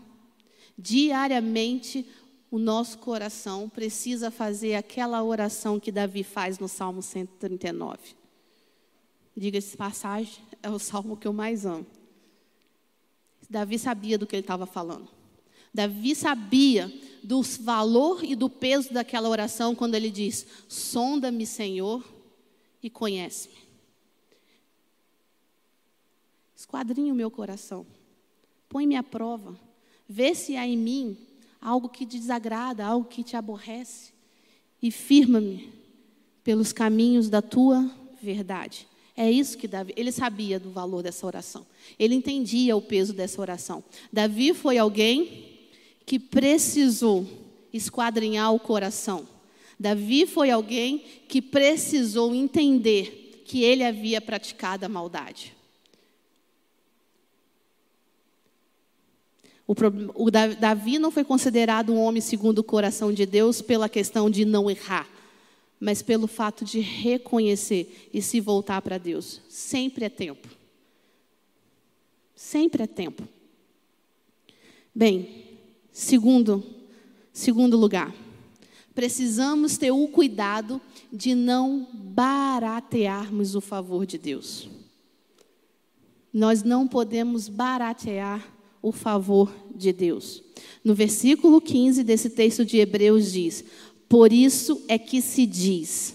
Diariamente 0.77 2.07
o 2.51 2.59
nosso 2.59 2.99
coração 2.99 3.69
precisa 3.69 4.31
fazer 4.31 4.75
aquela 4.75 5.23
oração 5.23 5.79
que 5.79 5.93
Davi 5.93 6.23
faz 6.23 6.59
no 6.59 6.69
Salmo 6.69 7.03
139. 7.03 8.17
Diga-se 9.37 9.77
passagem, 9.77 10.43
é 10.63 10.71
o 10.71 10.79
salmo 10.79 11.17
que 11.17 11.29
eu 11.29 11.33
mais 11.33 11.67
amo. 11.67 11.87
Davi 13.49 13.79
sabia 13.79 14.19
do 14.19 14.27
que 14.27 14.35
ele 14.35 14.43
estava 14.43 14.67
falando. 14.67 15.09
Davi 15.73 16.15
sabia 16.15 16.93
do 17.23 17.43
valor 17.43 18.25
e 18.25 18.35
do 18.35 18.49
peso 18.49 18.93
daquela 18.93 19.29
oração 19.29 19.75
quando 19.75 19.95
ele 19.95 20.11
diz: 20.11 20.47
Sonda-me, 20.69 21.47
Senhor, 21.47 22.05
e 22.83 22.91
conhece-me. 22.91 23.57
Esquadrinha 26.57 27.13
o 27.13 27.17
meu 27.17 27.31
coração. 27.31 27.87
Põe-me 28.69 28.97
à 28.97 29.03
prova. 29.03 29.59
Vê 30.09 30.35
se 30.35 30.57
há 30.57 30.67
em 30.67 30.77
mim 30.77 31.28
algo 31.61 31.89
que 31.89 32.07
te 32.07 32.19
desagrada, 32.19 32.85
algo 32.85 33.09
que 33.09 33.23
te 33.23 33.37
aborrece, 33.37 34.13
e 34.81 34.91
firma-me 34.91 35.73
pelos 36.45 36.73
caminhos 36.73 37.29
da 37.29 37.43
tua 37.43 37.91
verdade. 38.23 38.87
É 39.17 39.29
isso 39.29 39.59
que 39.59 39.67
Davi, 39.67 39.93
ele 39.97 40.13
sabia 40.13 40.61
do 40.61 40.71
valor 40.71 41.03
dessa 41.03 41.27
oração. 41.27 41.67
Ele 41.99 42.15
entendia 42.15 42.77
o 42.77 42.81
peso 42.81 43.13
dessa 43.13 43.41
oração. 43.41 43.83
Davi 44.13 44.55
foi 44.55 44.79
alguém 44.79 45.45
que 46.07 46.21
precisou 46.21 47.27
esquadrinhar 47.73 48.55
o 48.55 48.61
coração. 48.61 49.27
Davi 49.79 50.25
foi 50.25 50.51
alguém 50.51 51.03
que 51.29 51.43
precisou 51.43 52.35
entender 52.35 53.43
que 53.45 53.65
ele 53.65 53.83
havia 53.83 54.21
praticado 54.21 54.87
a 54.87 54.89
maldade. 54.89 55.58
O, 59.69 59.75
o 60.15 60.31
Davi 60.31 60.99
não 60.99 61.13
foi 61.13 61.23
considerado 61.23 61.93
um 61.93 62.01
homem 62.01 62.21
segundo 62.21 62.59
o 62.59 62.65
coração 62.65 63.13
de 63.13 63.25
Deus 63.25 63.63
pela 63.63 63.89
questão 63.89 64.29
de 64.29 64.45
não 64.45 64.69
errar, 64.69 65.09
mas 65.79 66.03
pelo 66.03 66.27
fato 66.27 66.65
de 66.65 66.81
reconhecer 66.81 68.09
e 68.13 68.21
se 68.21 68.41
voltar 68.41 68.83
para 68.83 68.99
Deus. 68.99 69.41
Sempre 69.49 70.07
é 70.07 70.09
tempo. 70.09 70.49
Sempre 72.35 72.83
é 72.83 72.87
tempo. 72.89 73.23
Bem, 74.93 75.45
segundo, 75.93 76.65
Segundo 77.39 77.77
lugar, 77.77 78.13
precisamos 78.93 79.79
ter 79.79 79.93
o 79.93 80.09
cuidado 80.09 80.81
de 81.13 81.37
não 81.37 81.87
baratearmos 81.95 83.55
o 83.55 83.61
favor 83.61 84.05
de 84.05 84.19
Deus. 84.19 84.69
Nós 86.33 86.65
não 86.65 86.89
podemos 86.89 87.49
baratear 87.49 88.45
o 88.83 88.93
favor 88.93 89.53
de 89.75 89.93
Deus. 89.93 90.43
No 90.85 90.95
versículo 90.95 91.61
15 91.61 92.03
desse 92.05 92.31
texto 92.31 92.65
de 92.65 92.79
Hebreus 92.79 93.33
diz: 93.33 93.65
Por 94.09 94.33
isso 94.33 94.83
é 94.89 94.99
que 94.99 95.21
se 95.21 95.47
diz: 95.47 96.15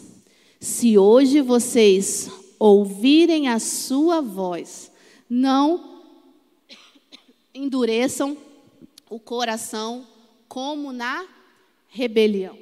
Se 0.59 0.97
hoje 0.97 1.41
vocês 1.41 2.29
ouvirem 2.59 3.49
a 3.49 3.59
sua 3.59 4.21
voz, 4.21 4.91
não 5.29 6.01
endureçam 7.53 8.37
o 9.09 9.19
coração 9.19 10.07
como 10.47 10.91
na 10.91 11.27
rebelião. 11.87 12.57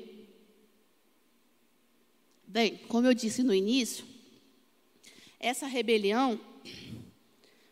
Bem, 2.46 2.78
como 2.90 3.08
eu 3.08 3.14
disse 3.14 3.44
no 3.44 3.54
início, 3.54 4.06
essa 5.40 5.66
rebelião 5.66 6.40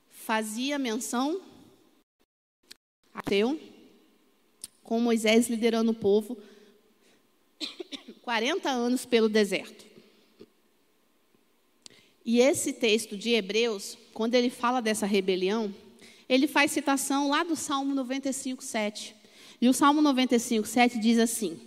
fazia 0.09 0.79
menção 0.79 1.41
a 3.19 3.21
Teu, 3.21 3.59
com 4.81 4.99
Moisés 4.99 5.49
liderando 5.49 5.91
o 5.91 5.95
povo 5.95 6.37
40 8.21 8.69
anos 8.69 9.05
pelo 9.05 9.27
deserto. 9.27 9.85
E 12.25 12.39
esse 12.39 12.71
texto 12.71 13.17
de 13.17 13.31
Hebreus, 13.31 13.97
quando 14.13 14.35
ele 14.35 14.49
fala 14.49 14.81
dessa 14.81 15.05
rebelião, 15.05 15.73
ele 16.27 16.47
faz 16.47 16.71
citação 16.71 17.29
lá 17.29 17.43
do 17.43 17.55
Salmo 17.55 17.93
95, 17.93 18.63
7. 18.63 19.15
E 19.59 19.67
o 19.67 19.73
Salmo 19.73 20.01
95, 20.01 20.67
7 20.67 20.99
diz 20.99 21.17
assim: 21.19 21.59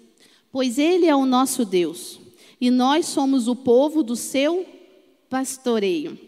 Pois 0.51 0.79
Ele 0.79 1.07
é 1.07 1.15
o 1.15 1.27
nosso 1.27 1.65
Deus, 1.65 2.21
e 2.61 2.71
nós 2.71 3.07
somos 3.07 3.49
o 3.49 3.57
povo 3.57 4.03
do 4.03 4.17
seu 4.17 4.67
pastoreio, 5.29 6.19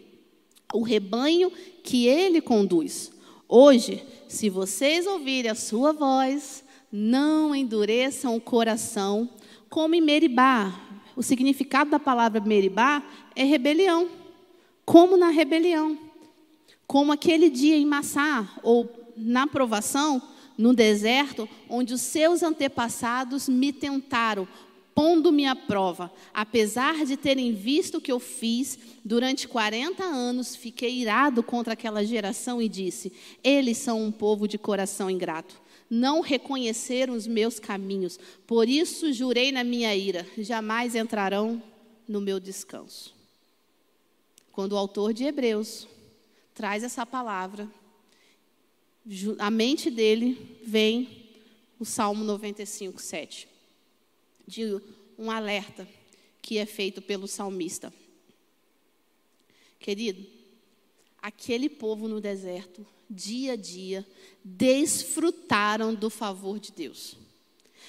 o 0.73 0.83
rebanho 0.83 1.51
que 1.83 2.05
Ele 2.07 2.41
conduz. 2.41 3.14
Hoje, 3.47 4.03
se 4.27 4.49
vocês 4.49 5.05
ouvirem 5.05 5.51
a 5.51 5.55
sua 5.55 5.93
voz, 5.93 6.63
não 6.91 7.55
endureçam 7.55 8.35
o 8.35 8.41
coração, 8.41 9.29
como 9.69 9.93
em 9.93 10.01
Meribá. 10.01 10.73
O 11.15 11.21
significado 11.21 11.91
da 11.91 11.99
palavra 11.99 12.41
Meribá 12.41 13.03
é 13.35 13.43
rebelião, 13.43 14.09
como 14.83 15.15
na 15.15 15.29
rebelião. 15.29 15.97
Como 16.87 17.11
aquele 17.11 17.49
dia 17.49 17.75
em 17.75 17.85
Massá, 17.85 18.47
ou 18.63 18.89
na 19.15 19.45
provação, 19.45 20.21
no 20.57 20.73
deserto, 20.73 21.47
onde 21.69 21.93
os 21.93 22.01
seus 22.01 22.41
antepassados 22.41 23.49
me 23.49 23.73
tentaram, 23.73 24.47
pondo-me 24.95 25.45
à 25.45 25.53
prova. 25.53 26.11
Apesar 26.33 27.05
de 27.05 27.17
terem 27.17 27.53
visto 27.53 27.97
o 27.97 28.01
que 28.01 28.11
eu 28.11 28.19
fiz, 28.19 28.79
durante 29.03 29.47
40 29.47 30.01
anos 30.03 30.55
fiquei 30.55 30.95
irado 30.95 31.43
contra 31.43 31.73
aquela 31.73 32.03
geração 32.03 32.61
e 32.61 32.69
disse: 32.69 33.11
Eles 33.43 33.77
são 33.77 34.01
um 34.01 34.11
povo 34.11 34.47
de 34.47 34.57
coração 34.57 35.09
ingrato. 35.09 35.61
Não 35.87 36.21
reconheceram 36.21 37.13
os 37.13 37.27
meus 37.27 37.59
caminhos, 37.59 38.17
por 38.47 38.67
isso 38.67 39.11
jurei 39.11 39.51
na 39.51 39.63
minha 39.63 39.93
ira: 39.93 40.25
jamais 40.37 40.95
entrarão 40.95 41.61
no 42.07 42.21
meu 42.21 42.39
descanso. 42.39 43.13
Quando 44.51 44.71
o 44.71 44.77
autor 44.77 45.13
de 45.13 45.25
Hebreus 45.25 45.85
traz 46.53 46.81
essa 46.81 47.05
palavra, 47.05 47.69
a 49.37 49.51
mente 49.51 49.91
dele 49.91 50.57
vem 50.65 51.25
o 51.77 51.83
Salmo 51.83 52.23
95, 52.23 53.01
7, 53.01 53.54
de 54.47 54.79
um 55.17 55.31
alerta 55.31 55.87
que 56.41 56.57
é 56.57 56.65
feito 56.65 57.01
pelo 57.01 57.27
salmista. 57.27 57.93
Querido, 59.79 60.25
aquele 61.21 61.69
povo 61.69 62.07
no 62.07 62.21
deserto, 62.21 62.85
dia 63.09 63.53
a 63.53 63.55
dia, 63.55 64.05
desfrutaram 64.43 65.93
do 65.93 66.09
favor 66.09 66.59
de 66.59 66.71
Deus. 66.71 67.17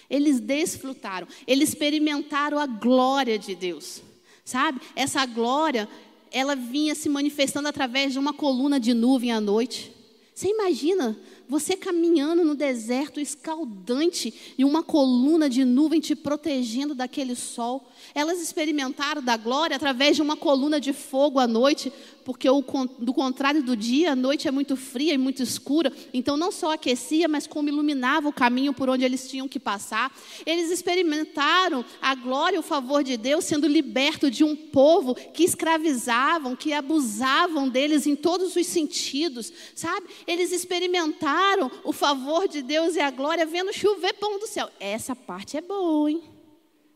Eles 0.08 0.40
desfrutaram, 0.40 1.26
eles 1.46 1.70
experimentaram 1.70 2.58
a 2.58 2.66
glória 2.66 3.38
de 3.38 3.54
Deus. 3.54 4.02
Sabe? 4.44 4.80
Essa 4.94 5.26
glória 5.26 5.88
ela 6.30 6.54
vinha 6.54 6.94
se 6.94 7.08
manifestando 7.08 7.68
através 7.68 8.12
de 8.12 8.18
uma 8.18 8.32
coluna 8.32 8.78
de 8.78 8.94
nuvem 8.94 9.32
à 9.32 9.40
noite. 9.40 9.92
Você 10.34 10.48
imagina 10.48 11.18
você 11.48 11.76
caminhando 11.76 12.44
no 12.44 12.54
deserto 12.54 13.20
escaldante 13.20 14.34
e 14.58 14.64
uma 14.64 14.82
coluna 14.82 15.48
de 15.48 15.64
nuvem 15.64 16.00
te 16.00 16.16
protegendo 16.16 16.94
daquele 16.94 17.36
sol. 17.36 17.88
Elas 18.14 18.40
experimentaram 18.40 19.22
da 19.22 19.36
glória 19.36 19.76
através 19.76 20.16
de 20.16 20.22
uma 20.22 20.36
coluna 20.36 20.80
de 20.80 20.92
fogo 20.92 21.38
à 21.38 21.46
noite, 21.46 21.92
porque 22.24 22.50
o, 22.50 22.64
do 22.98 23.14
contrário 23.14 23.62
do 23.62 23.76
dia, 23.76 24.12
a 24.12 24.16
noite 24.16 24.48
é 24.48 24.50
muito 24.50 24.76
fria 24.76 25.14
e 25.14 25.18
muito 25.18 25.42
escura. 25.42 25.92
Então 26.12 26.36
não 26.36 26.50
só 26.50 26.72
aquecia, 26.72 27.28
mas 27.28 27.46
como 27.46 27.68
iluminava 27.68 28.28
o 28.28 28.32
caminho 28.32 28.72
por 28.72 28.88
onde 28.88 29.04
eles 29.04 29.28
tinham 29.30 29.46
que 29.46 29.60
passar. 29.60 30.12
Eles 30.44 30.70
experimentaram 30.70 31.84
a 32.02 32.14
glória 32.14 32.56
e 32.56 32.60
o 32.60 32.62
favor 32.62 33.04
de 33.04 33.16
Deus 33.16 33.44
sendo 33.44 33.68
liberto 33.68 34.30
de 34.30 34.42
um 34.42 34.56
povo 34.56 35.14
que 35.14 35.44
escravizavam, 35.44 36.56
que 36.56 36.72
abusavam 36.72 37.68
deles 37.68 38.06
em 38.06 38.16
todos 38.16 38.56
os 38.56 38.66
sentidos, 38.66 39.52
sabe? 39.74 40.06
Eles 40.26 40.50
experimentaram 40.50 41.35
o 41.84 41.92
favor 41.92 42.48
de 42.48 42.62
Deus 42.62 42.96
e 42.96 43.00
a 43.00 43.10
glória 43.10 43.46
vendo 43.46 43.72
chover 43.72 44.14
pão 44.14 44.38
do 44.38 44.46
céu. 44.46 44.70
Essa 44.80 45.14
parte 45.14 45.56
é 45.56 45.60
boa, 45.60 46.10
hein? 46.10 46.22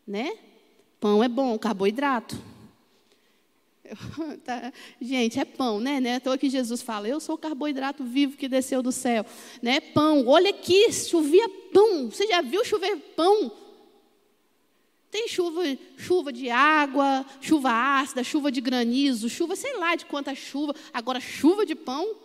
Né? 0.07 0.37
Pão 0.99 1.23
é 1.23 1.29
bom, 1.29 1.59
carboidrato. 1.59 2.37
Tá, 4.45 4.73
gente, 5.01 5.41
é 5.41 5.45
pão, 5.45 5.81
né? 5.81 5.99
né? 6.01 6.15
Então 6.15 6.33
aqui 6.33 6.49
Jesus 6.49 6.81
fala, 6.81 7.09
eu 7.09 7.19
sou 7.19 7.35
o 7.35 7.39
carboidrato 7.39 8.05
vivo 8.05 8.37
que 8.37 8.49
desceu 8.49 8.83
do 8.83 8.93
céu. 8.93 9.27
Né? 9.61 9.81
Pão, 9.81 10.27
olha 10.29 10.51
aqui, 10.51 10.93
chovia 10.93 11.49
pão. 11.73 12.09
Você 12.09 12.27
já 12.27 12.41
viu 12.41 12.65
chover 12.65 12.97
pão? 13.17 13.51
Tem 15.11 15.27
chuva, 15.27 15.63
chuva 15.97 16.33
de 16.33 16.49
água, 16.51 17.27
chuva 17.41 17.71
ácida, 17.73 18.23
chuva 18.23 18.53
de 18.53 18.61
granizo, 18.61 19.29
chuva, 19.29 19.57
sei 19.57 19.77
lá 19.77 19.97
de 19.97 20.07
quanta 20.07 20.35
chuva. 20.37 20.73
Agora, 20.93 21.19
chuva 21.19 21.67
de 21.67 21.75
pão? 21.75 22.05
O 22.05 22.17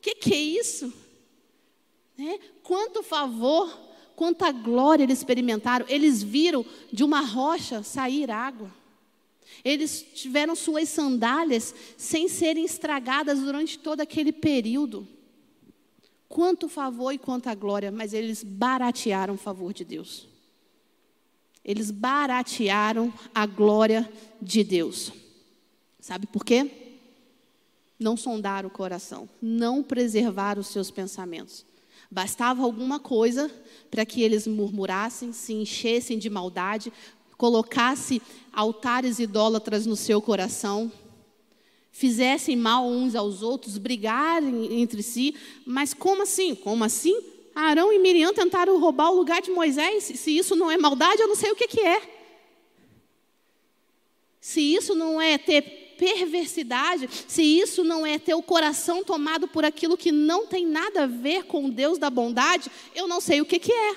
que, 0.00 0.14
que 0.14 0.32
é 0.32 0.38
isso? 0.38 0.92
Né? 2.18 2.40
Quanto 2.64 3.02
favor, 3.04 3.70
quanta 4.16 4.50
glória 4.50 5.04
eles 5.04 5.18
experimentaram. 5.18 5.86
Eles 5.88 6.20
viram 6.20 6.66
de 6.92 7.04
uma 7.04 7.20
rocha 7.20 7.84
sair 7.84 8.28
água. 8.28 8.74
Eles 9.64 10.04
tiveram 10.14 10.56
suas 10.56 10.88
sandálias 10.88 11.72
sem 11.96 12.28
serem 12.28 12.64
estragadas 12.64 13.38
durante 13.38 13.78
todo 13.78 14.00
aquele 14.00 14.32
período. 14.32 15.06
Quanto 16.28 16.68
favor 16.68 17.12
e 17.12 17.18
quanta 17.18 17.54
glória, 17.54 17.90
mas 17.90 18.12
eles 18.12 18.42
baratearam 18.42 19.34
o 19.34 19.38
favor 19.38 19.72
de 19.72 19.84
Deus. 19.84 20.28
Eles 21.64 21.90
baratearam 21.90 23.12
a 23.34 23.46
glória 23.46 24.10
de 24.40 24.64
Deus. 24.64 25.12
Sabe 26.00 26.26
por 26.26 26.44
quê? 26.44 26.70
Não 27.98 28.16
sondaram 28.16 28.68
o 28.68 28.72
coração, 28.72 29.28
não 29.40 29.82
preservaram 29.82 30.60
os 30.60 30.68
seus 30.68 30.90
pensamentos. 30.90 31.67
Bastava 32.10 32.62
alguma 32.62 32.98
coisa 32.98 33.50
para 33.90 34.04
que 34.06 34.22
eles 34.22 34.46
murmurassem, 34.46 35.32
se 35.32 35.52
enchessem 35.52 36.18
de 36.18 36.30
maldade, 36.30 36.92
colocasse 37.36 38.22
altares 38.52 39.18
idólatras 39.18 39.86
no 39.86 39.94
seu 39.94 40.20
coração, 40.20 40.90
fizessem 41.92 42.56
mal 42.56 42.86
uns 42.86 43.14
aos 43.14 43.42
outros, 43.42 43.76
brigarem 43.76 44.80
entre 44.80 45.02
si. 45.02 45.34
Mas 45.66 45.92
como 45.92 46.22
assim? 46.22 46.54
Como 46.54 46.82
assim? 46.82 47.20
Arão 47.54 47.92
e 47.92 47.98
Miriam 47.98 48.32
tentaram 48.32 48.78
roubar 48.78 49.10
o 49.10 49.16
lugar 49.16 49.42
de 49.42 49.50
Moisés. 49.50 50.04
Se 50.04 50.36
isso 50.36 50.54
não 50.54 50.70
é 50.70 50.78
maldade, 50.78 51.20
eu 51.20 51.28
não 51.28 51.34
sei 51.34 51.50
o 51.50 51.56
que, 51.56 51.68
que 51.68 51.80
é. 51.80 52.00
Se 54.40 54.60
isso 54.60 54.94
não 54.94 55.20
é 55.20 55.36
ter 55.36 55.87
perversidade, 55.98 57.08
se 57.26 57.42
isso 57.42 57.82
não 57.82 58.06
é 58.06 58.18
ter 58.18 58.34
o 58.34 58.42
coração 58.42 59.02
tomado 59.02 59.48
por 59.48 59.64
aquilo 59.64 59.96
que 59.96 60.12
não 60.12 60.46
tem 60.46 60.64
nada 60.64 61.02
a 61.02 61.06
ver 61.06 61.44
com 61.44 61.66
o 61.66 61.70
Deus 61.70 61.98
da 61.98 62.08
bondade, 62.08 62.70
eu 62.94 63.08
não 63.08 63.20
sei 63.20 63.40
o 63.40 63.44
que, 63.44 63.58
que 63.58 63.72
é. 63.72 63.96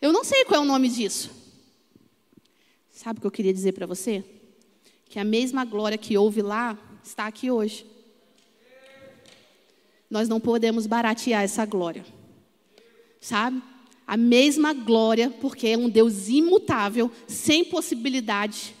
Eu 0.00 0.12
não 0.12 0.22
sei 0.22 0.44
qual 0.44 0.60
é 0.60 0.64
o 0.64 0.66
nome 0.66 0.88
disso. 0.88 1.30
Sabe 2.90 3.18
o 3.18 3.20
que 3.20 3.26
eu 3.26 3.32
queria 3.32 3.52
dizer 3.52 3.72
para 3.72 3.86
você? 3.86 4.24
Que 5.06 5.18
a 5.18 5.24
mesma 5.24 5.64
glória 5.64 5.98
que 5.98 6.16
houve 6.16 6.40
lá 6.40 6.78
está 7.02 7.26
aqui 7.26 7.50
hoje. 7.50 7.84
Nós 10.08 10.28
não 10.28 10.38
podemos 10.38 10.86
baratear 10.86 11.42
essa 11.42 11.66
glória. 11.66 12.04
Sabe? 13.20 13.60
A 14.06 14.16
mesma 14.16 14.72
glória, 14.72 15.30
porque 15.40 15.68
é 15.68 15.76
um 15.76 15.88
Deus 15.88 16.28
imutável, 16.28 17.10
sem 17.26 17.64
possibilidade 17.64 18.74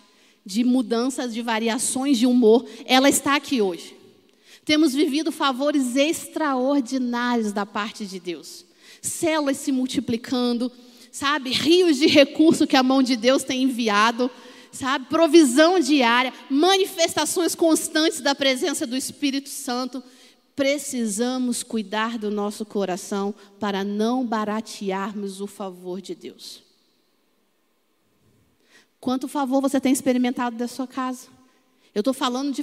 de 0.44 0.64
mudanças, 0.64 1.32
de 1.32 1.40
variações 1.42 2.18
de 2.18 2.26
humor, 2.26 2.66
ela 2.84 3.08
está 3.08 3.36
aqui 3.36 3.62
hoje. 3.62 3.96
Temos 4.64 4.94
vivido 4.94 5.32
favores 5.32 5.96
extraordinários 5.96 7.52
da 7.52 7.66
parte 7.66 8.06
de 8.06 8.20
Deus. 8.20 8.64
Células 9.00 9.56
se 9.56 9.72
multiplicando, 9.72 10.70
sabe? 11.10 11.50
Rios 11.50 11.98
de 11.98 12.06
recurso 12.06 12.66
que 12.66 12.76
a 12.76 12.82
mão 12.82 13.02
de 13.02 13.16
Deus 13.16 13.42
tem 13.42 13.64
enviado, 13.64 14.30
sabe? 14.70 15.06
Provisão 15.06 15.80
diária, 15.80 16.32
manifestações 16.48 17.54
constantes 17.54 18.20
da 18.20 18.34
presença 18.34 18.86
do 18.86 18.96
Espírito 18.96 19.48
Santo. 19.48 20.02
Precisamos 20.54 21.62
cuidar 21.62 22.16
do 22.16 22.30
nosso 22.30 22.64
coração 22.64 23.34
para 23.58 23.82
não 23.82 24.24
baratearmos 24.24 25.40
o 25.40 25.46
favor 25.46 26.00
de 26.00 26.14
Deus. 26.14 26.71
Quanto 29.02 29.26
favor 29.26 29.60
você 29.60 29.80
tem 29.80 29.92
experimentado 29.92 30.54
da 30.54 30.68
sua 30.68 30.86
casa? 30.86 31.26
Eu 31.92 32.02
estou 32.02 32.14
falando, 32.14 32.52
de, 32.52 32.62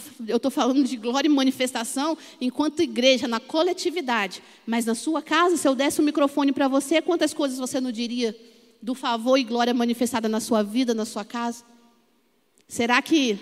falando 0.49 0.85
de 0.85 0.95
glória 0.95 1.27
e 1.27 1.29
manifestação 1.29 2.17
enquanto 2.39 2.81
igreja, 2.81 3.27
na 3.27 3.41
coletividade. 3.41 4.41
Mas 4.65 4.85
na 4.85 4.95
sua 4.95 5.21
casa, 5.21 5.57
se 5.57 5.67
eu 5.67 5.75
desse 5.75 5.99
o 5.99 6.01
um 6.01 6.05
microfone 6.05 6.53
para 6.53 6.69
você, 6.69 7.01
quantas 7.01 7.33
coisas 7.33 7.59
você 7.59 7.81
não 7.81 7.91
diria 7.91 8.33
do 8.81 8.95
favor 8.95 9.35
e 9.35 9.43
glória 9.43 9.73
manifestada 9.73 10.29
na 10.29 10.39
sua 10.39 10.63
vida, 10.63 10.93
na 10.93 11.03
sua 11.03 11.25
casa? 11.25 11.65
Será 12.69 13.01
que 13.01 13.37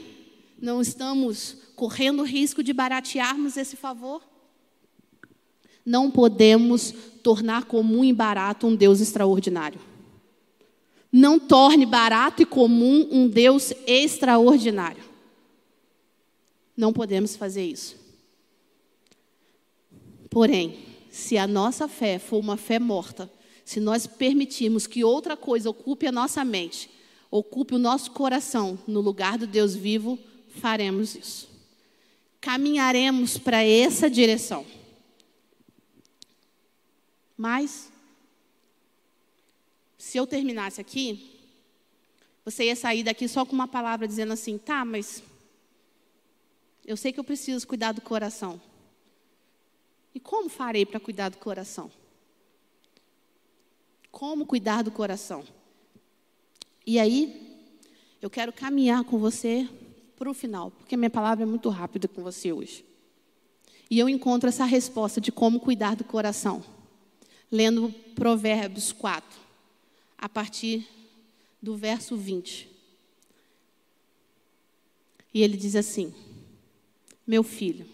não 0.59 0.81
estamos 0.81 1.55
correndo 1.75 2.23
risco 2.23 2.63
de 2.63 2.73
baratearmos 2.73 3.57
esse 3.57 3.75
favor? 3.75 4.23
Não 5.85 6.09
podemos 6.09 6.95
tornar 7.21 7.65
comum 7.65 8.03
e 8.03 8.11
barato 8.11 8.65
um 8.65 8.75
Deus 8.75 9.01
extraordinário. 9.01 9.79
Não 11.17 11.39
torne 11.39 11.83
barato 11.83 12.43
e 12.43 12.45
comum 12.45 13.07
um 13.09 13.27
Deus 13.27 13.73
extraordinário. 13.87 15.03
Não 16.77 16.93
podemos 16.93 17.35
fazer 17.35 17.65
isso. 17.65 17.95
Porém, 20.29 20.77
se 21.09 21.35
a 21.35 21.47
nossa 21.47 21.87
fé 21.87 22.19
for 22.19 22.37
uma 22.37 22.55
fé 22.55 22.77
morta, 22.77 23.27
se 23.65 23.79
nós 23.79 24.05
permitirmos 24.05 24.85
que 24.85 25.03
outra 25.03 25.35
coisa 25.35 25.71
ocupe 25.71 26.05
a 26.05 26.11
nossa 26.11 26.45
mente, 26.45 26.87
ocupe 27.31 27.73
o 27.73 27.79
nosso 27.79 28.11
coração 28.11 28.77
no 28.87 29.01
lugar 29.01 29.39
do 29.39 29.47
Deus 29.47 29.73
vivo, 29.73 30.19
faremos 30.47 31.15
isso. 31.15 31.49
Caminharemos 32.39 33.39
para 33.39 33.63
essa 33.63 34.07
direção. 34.07 34.63
Mas, 37.35 37.91
se 40.07 40.17
eu 40.17 40.25
terminasse 40.25 40.79
aqui, 40.79 41.37
você 42.45 42.63
ia 42.67 42.77
sair 42.77 43.03
daqui 43.03 43.27
só 43.27 43.45
com 43.45 43.51
uma 43.51 43.67
palavra 43.67 44.07
dizendo 44.07 44.31
assim: 44.31 44.57
tá, 44.57 44.85
mas 44.85 45.21
eu 46.85 46.95
sei 46.95 47.11
que 47.11 47.19
eu 47.19 47.25
preciso 47.25 47.67
cuidar 47.67 47.91
do 47.91 47.99
coração. 47.99 48.59
E 50.15 50.19
como 50.19 50.47
farei 50.47 50.85
para 50.85 50.97
cuidar 50.97 51.27
do 51.27 51.37
coração? 51.37 51.91
Como 54.09 54.45
cuidar 54.45 54.81
do 54.81 54.91
coração? 54.91 55.43
E 56.85 56.97
aí, 56.99 57.67
eu 58.21 58.29
quero 58.29 58.53
caminhar 58.53 59.03
com 59.03 59.19
você 59.19 59.67
para 60.15 60.29
o 60.29 60.33
final, 60.33 60.71
porque 60.71 60.95
minha 60.95 61.09
palavra 61.09 61.43
é 61.43 61.45
muito 61.45 61.67
rápida 61.67 62.07
com 62.07 62.23
você 62.23 62.53
hoje. 62.53 62.85
E 63.91 63.99
eu 63.99 64.07
encontro 64.07 64.47
essa 64.47 64.63
resposta 64.63 65.19
de 65.19 65.33
como 65.33 65.59
cuidar 65.59 65.97
do 65.97 66.05
coração, 66.05 66.63
lendo 67.51 67.93
Provérbios 68.15 68.93
4, 68.93 69.46
a 70.17 70.27
partir 70.27 70.87
do 71.61 71.75
verso 71.75 72.15
20. 72.15 72.69
E 75.33 75.41
ele 75.41 75.57
diz 75.57 75.75
assim: 75.75 76.13
meu 77.27 77.43
filho, 77.43 77.85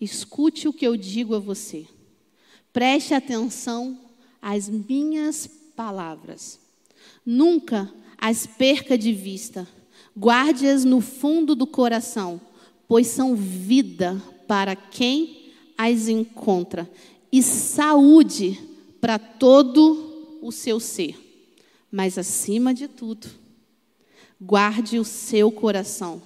escute 0.00 0.68
o 0.68 0.72
que 0.72 0.86
eu 0.86 0.96
digo 0.96 1.34
a 1.34 1.40
você. 1.40 1.86
Preste 2.72 3.12
atenção 3.12 3.98
às 4.40 4.68
minhas 4.68 5.50
palavras. 5.74 6.60
Nunca 7.26 7.92
as 8.16 8.46
perca 8.46 8.96
de 8.96 9.12
vista. 9.12 9.66
Guarde-as 10.16 10.84
no 10.84 11.00
fundo 11.00 11.56
do 11.56 11.66
coração, 11.66 12.40
pois 12.86 13.08
são 13.08 13.34
vida 13.34 14.22
para 14.46 14.76
quem 14.76 15.52
as 15.76 16.08
encontra 16.08 16.90
e 17.30 17.42
saúde 17.42 18.58
para 19.00 19.18
todo 19.18 19.92
o 19.92 20.07
seu 20.52 20.78
ser. 20.78 21.16
Mas 21.90 22.18
acima 22.18 22.74
de 22.74 22.86
tudo, 22.86 23.28
guarde 24.40 24.98
o 24.98 25.04
seu 25.04 25.50
coração, 25.50 26.22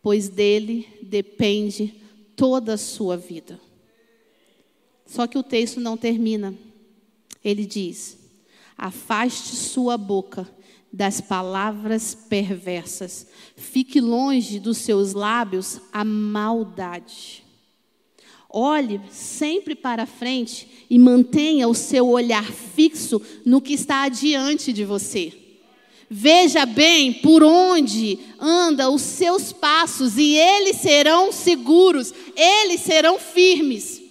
pois 0.00 0.28
dele 0.28 0.88
depende 1.02 1.94
toda 2.36 2.74
a 2.74 2.78
sua 2.78 3.16
vida. 3.16 3.60
Só 5.06 5.26
que 5.26 5.36
o 5.36 5.42
texto 5.42 5.80
não 5.80 5.96
termina. 5.96 6.54
Ele 7.44 7.66
diz: 7.66 8.18
Afaste 8.78 9.54
sua 9.56 9.98
boca 9.98 10.48
das 10.92 11.20
palavras 11.20 12.14
perversas, 12.14 13.26
fique 13.56 14.00
longe 14.00 14.60
dos 14.60 14.78
seus 14.78 15.12
lábios 15.14 15.80
a 15.92 16.04
maldade. 16.04 17.42
Olhe 18.52 19.00
sempre 19.10 19.74
para 19.74 20.04
frente 20.04 20.68
e 20.90 20.98
mantenha 20.98 21.68
o 21.68 21.74
seu 21.74 22.08
olhar 22.08 22.44
fixo 22.44 23.20
no 23.44 23.60
que 23.60 23.72
está 23.72 24.02
adiante 24.02 24.72
de 24.72 24.84
você. 24.84 25.32
Veja 26.10 26.66
bem 26.66 27.14
por 27.14 27.42
onde 27.42 28.18
anda 28.38 28.90
os 28.90 29.00
seus 29.00 29.50
passos 29.50 30.18
e 30.18 30.36
eles 30.36 30.76
serão 30.76 31.32
seguros, 31.32 32.12
eles 32.36 32.82
serão 32.82 33.18
firmes. 33.18 34.02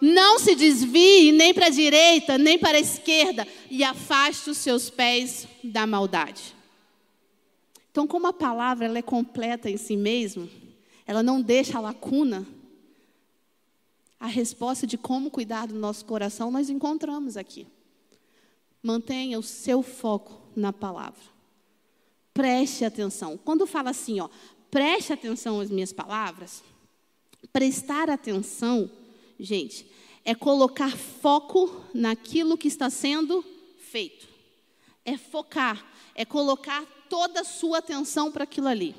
Não 0.00 0.38
se 0.38 0.54
desvie 0.54 1.30
nem 1.32 1.52
para 1.52 1.66
a 1.66 1.70
direita, 1.70 2.38
nem 2.38 2.58
para 2.58 2.78
a 2.78 2.80
esquerda 2.80 3.46
e 3.70 3.84
afaste 3.84 4.48
os 4.48 4.56
seus 4.56 4.88
pés 4.88 5.46
da 5.62 5.86
maldade. 5.86 6.54
Então, 7.90 8.06
como 8.06 8.28
a 8.28 8.32
palavra 8.32 8.86
ela 8.86 8.96
é 8.96 9.02
completa 9.02 9.68
em 9.68 9.76
si 9.76 9.96
mesma, 9.96 10.48
ela 11.06 11.22
não 11.22 11.42
deixa 11.42 11.78
lacuna. 11.78 12.46
A 14.20 14.26
resposta 14.26 14.86
de 14.86 14.96
como 14.96 15.30
cuidar 15.30 15.66
do 15.66 15.74
nosso 15.74 16.04
coração 16.04 16.50
nós 16.50 16.70
encontramos 16.70 17.36
aqui. 17.36 17.66
Mantenha 18.82 19.38
o 19.38 19.42
seu 19.42 19.82
foco 19.82 20.40
na 20.54 20.72
palavra 20.72 21.40
preste 22.32 22.84
atenção. 22.86 23.36
Quando 23.36 23.66
fala 23.66 23.90
assim, 23.90 24.20
ó, 24.20 24.28
preste 24.70 25.12
atenção 25.12 25.60
às 25.60 25.70
minhas 25.70 25.92
palavras, 25.92 26.62
prestar 27.52 28.08
atenção, 28.08 28.90
gente, 29.38 29.86
é 30.24 30.34
colocar 30.34 30.96
foco 30.96 31.84
naquilo 31.92 32.56
que 32.56 32.68
está 32.68 32.88
sendo 32.88 33.44
feito. 33.78 34.28
É 35.04 35.16
focar, 35.16 35.84
é 36.14 36.24
colocar 36.24 36.84
toda 37.08 37.40
a 37.40 37.44
sua 37.44 37.78
atenção 37.78 38.30
para 38.30 38.44
aquilo 38.44 38.68
ali. 38.68 38.94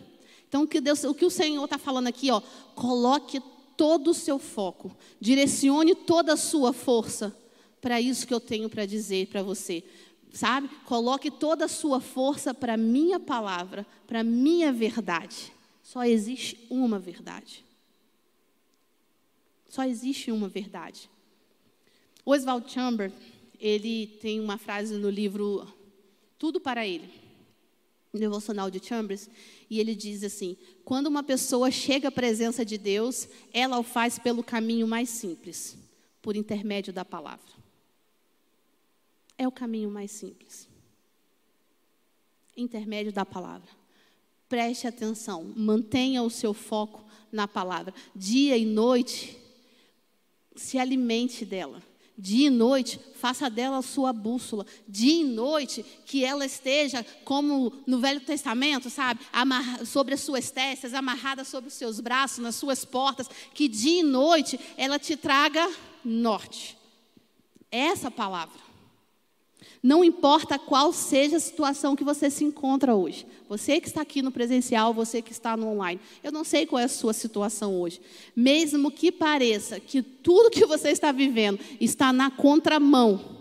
Então, 0.47 0.63
o 0.63 0.67
que, 0.67 0.81
Deus, 0.81 1.03
o 1.03 1.13
que 1.13 1.25
o 1.25 1.31
Senhor 1.31 1.63
está 1.63 1.77
falando 1.77 2.07
aqui, 2.07 2.29
ó, 2.29 2.41
coloque 2.75 3.41
todo 3.81 4.11
o 4.11 4.13
seu 4.13 4.37
foco, 4.37 4.95
direcione 5.19 5.95
toda 5.95 6.33
a 6.33 6.37
sua 6.37 6.71
força 6.71 7.35
para 7.81 7.99
isso 7.99 8.27
que 8.27 8.33
eu 8.33 8.39
tenho 8.39 8.69
para 8.69 8.85
dizer 8.85 9.25
para 9.25 9.41
você 9.41 9.83
sabe? 10.31 10.69
Coloque 10.85 11.29
toda 11.29 11.65
a 11.65 11.67
sua 11.67 11.99
força 11.99 12.53
para 12.53 12.75
a 12.75 12.77
minha 12.77 13.19
palavra, 13.19 13.85
para 14.07 14.21
a 14.21 14.23
minha 14.23 14.71
verdade. 14.71 15.51
Só 15.83 16.05
existe 16.05 16.65
uma 16.69 16.97
verdade. 16.97 17.65
Só 19.67 19.83
existe 19.83 20.31
uma 20.31 20.47
verdade. 20.47 21.09
Oswald 22.25 22.71
Chamber, 22.71 23.11
ele 23.59 24.07
tem 24.21 24.39
uma 24.39 24.57
frase 24.57 24.95
no 24.95 25.09
livro 25.09 25.67
Tudo 26.37 26.61
para 26.61 26.85
Ele, 26.85 27.09
devocional 28.13 28.69
de 28.69 28.79
Chambers, 28.85 29.29
e 29.71 29.79
ele 29.79 29.95
diz 29.95 30.23
assim: 30.23 30.55
quando 30.85 31.07
uma 31.07 31.23
pessoa 31.23 31.71
chega 31.71 32.09
à 32.09 32.11
presença 32.11 32.63
de 32.63 32.77
Deus, 32.77 33.27
ela 33.51 33.79
o 33.79 33.83
faz 33.83 34.19
pelo 34.19 34.43
caminho 34.43 34.87
mais 34.87 35.09
simples, 35.09 35.75
por 36.21 36.35
intermédio 36.35 36.93
da 36.93 37.03
palavra 37.03 37.61
é 39.41 39.47
o 39.47 39.51
caminho 39.51 39.89
mais 39.89 40.11
simples. 40.11 40.69
Intermédio 42.55 43.11
da 43.11 43.25
palavra. 43.25 43.67
Preste 44.47 44.85
atenção, 44.85 45.51
mantenha 45.55 46.21
o 46.21 46.29
seu 46.29 46.53
foco 46.53 47.03
na 47.31 47.47
palavra. 47.47 47.91
Dia 48.15 48.55
e 48.55 48.65
noite, 48.65 49.35
se 50.55 50.77
alimente 50.77 51.43
dela. 51.43 51.81
Dia 52.17 52.47
e 52.47 52.49
noite, 52.49 52.99
faça 53.15 53.49
dela 53.49 53.77
a 53.77 53.81
sua 53.81 54.13
bússola. 54.13 54.65
Dia 54.87 55.21
e 55.21 55.23
noite, 55.23 55.83
que 56.05 56.23
ela 56.23 56.45
esteja, 56.45 57.05
como 57.23 57.73
no 57.87 57.99
Velho 57.99 58.21
Testamento, 58.21 58.89
sabe? 58.89 59.21
Amarra, 59.31 59.85
sobre 59.85 60.13
as 60.13 60.21
suas 60.21 60.51
testas, 60.51 60.93
amarrada 60.93 61.43
sobre 61.43 61.69
os 61.69 61.73
seus 61.73 61.99
braços, 61.99 62.39
nas 62.39 62.55
suas 62.55 62.85
portas. 62.85 63.29
Que 63.53 63.67
dia 63.67 64.01
e 64.01 64.03
noite 64.03 64.59
ela 64.77 64.99
te 64.99 65.15
traga 65.15 65.69
norte. 66.03 66.77
Essa 67.71 68.11
palavra. 68.11 68.70
Não 69.83 70.03
importa 70.03 70.59
qual 70.59 70.93
seja 70.93 71.37
a 71.37 71.39
situação 71.39 71.95
que 71.95 72.03
você 72.03 72.29
se 72.29 72.43
encontra 72.43 72.95
hoje. 72.95 73.25
Você 73.49 73.79
que 73.79 73.87
está 73.87 74.01
aqui 74.01 74.21
no 74.21 74.31
presencial, 74.31 74.93
você 74.93 75.21
que 75.21 75.31
está 75.31 75.57
no 75.57 75.67
online. 75.67 75.99
Eu 76.23 76.31
não 76.31 76.43
sei 76.43 76.65
qual 76.65 76.79
é 76.79 76.85
a 76.85 76.89
sua 76.89 77.13
situação 77.13 77.79
hoje. 77.79 77.99
Mesmo 78.35 78.91
que 78.91 79.11
pareça 79.11 79.79
que 79.79 80.01
tudo 80.01 80.51
que 80.51 80.65
você 80.65 80.89
está 80.89 81.11
vivendo 81.11 81.59
está 81.79 82.13
na 82.13 82.29
contramão 82.29 83.39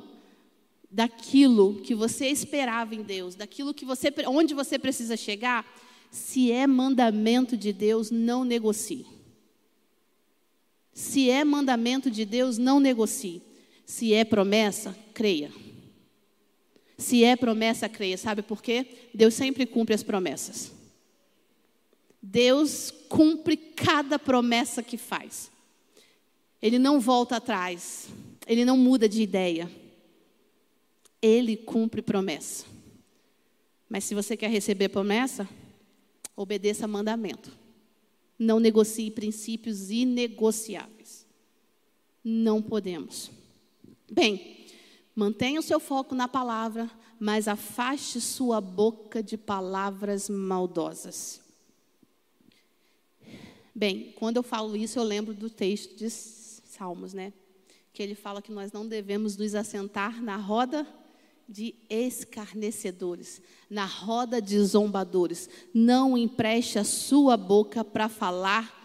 daquilo 0.91 1.81
que 1.83 1.95
você 1.95 2.29
esperava 2.29 2.95
em 2.95 3.03
Deus, 3.03 3.35
daquilo 3.35 3.73
que 3.73 3.85
você 3.85 4.13
onde 4.27 4.55
você 4.55 4.79
precisa 4.79 5.17
chegar, 5.17 5.65
se 6.11 6.51
é 6.51 6.67
mandamento 6.67 7.57
de 7.57 7.73
Deus, 7.73 8.11
não 8.11 8.45
negocie. 8.45 9.07
Se 10.93 11.31
é 11.31 11.45
mandamento 11.45 12.11
de 12.11 12.25
Deus, 12.25 12.59
não 12.59 12.81
negocie. 12.81 13.43
Se 13.87 14.13
é 14.13 14.25
promessa, 14.25 14.97
creia. 15.15 15.53
Se 17.01 17.25
é 17.25 17.35
promessa, 17.35 17.89
creia. 17.89 18.19
Sabe 18.19 18.43
por 18.43 18.63
quê? 18.63 18.87
Deus 19.15 19.33
sempre 19.33 19.65
cumpre 19.65 19.95
as 19.95 20.03
promessas. 20.03 20.71
Deus 22.21 22.93
cumpre 23.09 23.57
cada 23.57 24.19
promessa 24.19 24.83
que 24.83 24.99
faz. 24.99 25.51
Ele 26.61 26.79
não 26.79 27.01
volta 27.01 27.37
atrás. 27.37 28.11
Ele 28.47 28.67
não 28.67 28.77
muda 28.77 29.09
de 29.09 29.23
ideia. 29.23 29.71
Ele 31.23 31.57
cumpre 31.57 32.03
promessa. 32.03 32.67
Mas 33.89 34.05
se 34.05 34.15
você 34.15 34.37
quer 34.37 34.51
receber 34.51 34.91
promessa, 34.91 35.49
obedeça 36.37 36.87
mandamento. 36.87 37.51
Não 38.39 38.61
negocie 38.61 39.11
princípios 39.11 39.91
inegociáveis. 39.91 41.27
Não 42.23 42.61
podemos. 42.61 43.31
Bem, 44.13 44.60
mantenha 45.21 45.61
o 45.61 45.63
seu 45.63 45.79
foco 45.79 46.15
na 46.15 46.27
palavra, 46.27 46.91
mas 47.19 47.47
afaste 47.47 48.19
sua 48.23 48.59
boca 48.59 49.23
de 49.23 49.37
palavras 49.37 50.31
maldosas. 50.31 51.43
Bem, 53.75 54.15
quando 54.19 54.39
eu 54.39 54.43
falo 54.43 54.75
isso, 54.75 54.99
eu 54.99 55.03
lembro 55.03 55.35
do 55.35 55.51
texto 55.51 55.95
de 55.95 56.09
Salmos, 56.09 57.13
né? 57.13 57.35
Que 57.93 58.03
ele 58.03 58.15
fala 58.15 58.41
que 58.41 58.51
nós 58.51 58.73
não 58.73 58.89
devemos 58.89 59.37
nos 59.37 59.55
assentar 59.55 60.23
na 60.23 60.37
roda 60.37 60.87
de 61.47 61.75
escarnecedores, 61.91 63.43
na 63.69 63.85
roda 63.85 64.41
de 64.41 64.59
zombadores. 64.65 65.51
Não 65.75 66.17
empreste 66.17 66.79
a 66.79 66.85
sua 66.85 67.37
boca 67.37 67.85
para 67.85 68.09
falar 68.09 68.80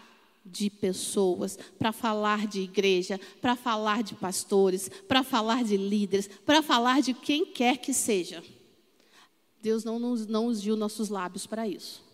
de 0.46 0.70
pessoas, 0.70 1.58
para 1.78 1.92
falar 1.92 2.46
de 2.46 2.60
igreja, 2.60 3.20
para 3.40 3.56
falar 3.56 4.02
de 4.02 4.14
pastores, 4.14 4.88
para 5.08 5.22
falar 5.22 5.64
de 5.64 5.76
líderes, 5.76 6.28
para 6.46 6.62
falar 6.62 7.02
de 7.02 7.12
quem 7.12 7.44
quer 7.44 7.78
que 7.78 7.92
seja. 7.92 8.42
Deus 9.60 9.84
não, 9.84 9.98
nos, 9.98 10.26
não 10.26 10.46
ungiu 10.46 10.76
nossos 10.76 11.08
lábios 11.08 11.46
para 11.46 11.66
isso. 11.66 12.04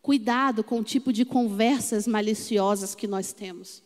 Cuidado 0.00 0.62
com 0.62 0.80
o 0.80 0.84
tipo 0.84 1.12
de 1.12 1.24
conversas 1.24 2.06
maliciosas 2.06 2.94
que 2.94 3.06
nós 3.06 3.32
temos. 3.32 3.82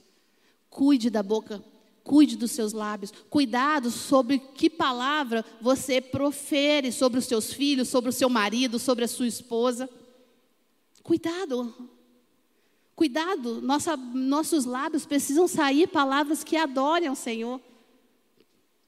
Cuide 0.68 1.08
da 1.08 1.22
boca 1.22 1.62
Cuide 2.06 2.36
dos 2.36 2.52
seus 2.52 2.72
lábios. 2.72 3.12
Cuidado 3.28 3.90
sobre 3.90 4.38
que 4.38 4.70
palavra 4.70 5.44
você 5.60 6.00
profere 6.00 6.92
sobre 6.92 7.18
os 7.18 7.24
seus 7.24 7.52
filhos, 7.52 7.88
sobre 7.88 8.10
o 8.10 8.12
seu 8.12 8.28
marido, 8.28 8.78
sobre 8.78 9.04
a 9.04 9.08
sua 9.08 9.26
esposa. 9.26 9.90
Cuidado. 11.02 11.74
Cuidado. 12.96 13.60
Nossa, 13.60 13.94
nossos 13.94 14.64
lábios 14.64 15.04
precisam 15.04 15.46
sair 15.46 15.86
palavras 15.86 16.42
que 16.42 16.56
adorem 16.56 17.08
ao 17.08 17.14
Senhor. 17.14 17.60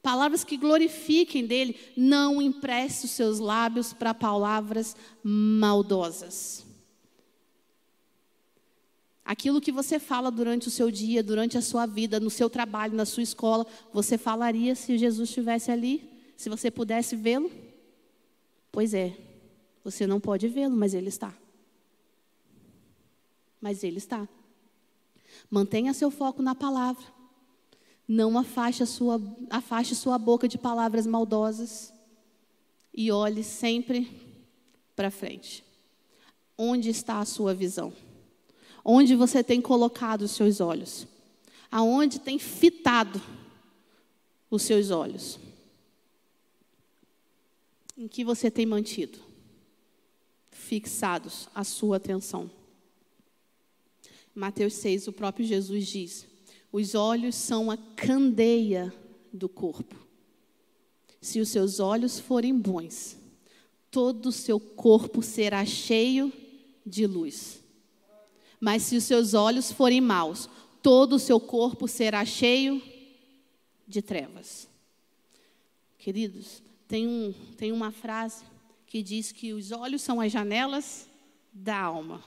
Palavras 0.02 0.42
que 0.42 0.56
glorifiquem 0.56 1.46
dele. 1.46 1.78
Não 1.94 2.40
empreste 2.40 3.04
os 3.04 3.10
seus 3.10 3.38
lábios 3.38 3.92
para 3.92 4.14
palavras 4.14 4.96
maldosas. 5.22 6.64
Aquilo 9.22 9.60
que 9.60 9.70
você 9.70 9.98
fala 9.98 10.30
durante 10.30 10.68
o 10.68 10.70
seu 10.70 10.90
dia, 10.90 11.22
durante 11.22 11.58
a 11.58 11.62
sua 11.62 11.84
vida, 11.84 12.18
no 12.18 12.30
seu 12.30 12.48
trabalho, 12.48 12.96
na 12.96 13.04
sua 13.04 13.22
escola, 13.22 13.66
você 13.92 14.16
falaria 14.16 14.74
se 14.74 14.96
Jesus 14.96 15.28
estivesse 15.28 15.70
ali? 15.70 16.10
Se 16.34 16.48
você 16.48 16.70
pudesse 16.70 17.14
vê-lo? 17.14 17.50
Pois 18.72 18.94
é, 18.94 19.14
você 19.84 20.06
não 20.06 20.18
pode 20.18 20.48
vê-lo, 20.48 20.74
mas 20.74 20.94
ele 20.94 21.08
está. 21.08 21.34
Mas 23.60 23.82
ele 23.82 23.98
está. 23.98 24.28
Mantenha 25.50 25.92
seu 25.94 26.10
foco 26.10 26.42
na 26.42 26.54
palavra. 26.54 27.04
Não 28.06 28.38
afaste 28.38 28.84
sua, 28.86 29.20
afaste 29.50 29.94
sua 29.94 30.18
boca 30.18 30.48
de 30.48 30.56
palavras 30.56 31.06
maldosas. 31.06 31.92
E 32.94 33.12
olhe 33.12 33.44
sempre 33.44 34.10
para 34.96 35.10
frente. 35.10 35.64
Onde 36.56 36.88
está 36.90 37.20
a 37.20 37.24
sua 37.24 37.54
visão? 37.54 37.92
Onde 38.84 39.14
você 39.14 39.44
tem 39.44 39.60
colocado 39.60 40.22
os 40.22 40.30
seus 40.30 40.60
olhos? 40.60 41.06
Aonde 41.70 42.18
tem 42.18 42.38
fitado 42.38 43.20
os 44.50 44.62
seus 44.62 44.90
olhos? 44.90 45.38
Em 47.96 48.08
que 48.08 48.24
você 48.24 48.50
tem 48.50 48.64
mantido 48.64 49.18
fixados 50.50 51.48
a 51.54 51.62
sua 51.64 51.96
atenção? 51.96 52.50
Mateus 54.38 54.74
6, 54.74 55.08
o 55.08 55.12
próprio 55.12 55.44
Jesus 55.44 55.88
diz: 55.88 56.26
os 56.70 56.94
olhos 56.94 57.34
são 57.34 57.72
a 57.72 57.76
candeia 57.76 58.94
do 59.32 59.48
corpo. 59.48 59.96
Se 61.20 61.40
os 61.40 61.48
seus 61.48 61.80
olhos 61.80 62.20
forem 62.20 62.56
bons, 62.56 63.18
todo 63.90 64.26
o 64.26 64.32
seu 64.32 64.60
corpo 64.60 65.22
será 65.22 65.64
cheio 65.66 66.32
de 66.86 67.04
luz. 67.04 67.64
Mas 68.60 68.84
se 68.84 68.96
os 68.96 69.02
seus 69.02 69.34
olhos 69.34 69.72
forem 69.72 70.00
maus, 70.00 70.48
todo 70.84 71.14
o 71.14 71.18
seu 71.18 71.40
corpo 71.40 71.88
será 71.88 72.24
cheio 72.24 72.80
de 73.88 74.00
trevas. 74.00 74.68
Queridos, 75.98 76.62
tem, 76.86 77.08
um, 77.08 77.34
tem 77.56 77.72
uma 77.72 77.90
frase 77.90 78.44
que 78.86 79.02
diz 79.02 79.32
que 79.32 79.52
os 79.52 79.72
olhos 79.72 80.00
são 80.00 80.20
as 80.20 80.30
janelas 80.30 81.08
da 81.52 81.76
alma. 81.76 82.22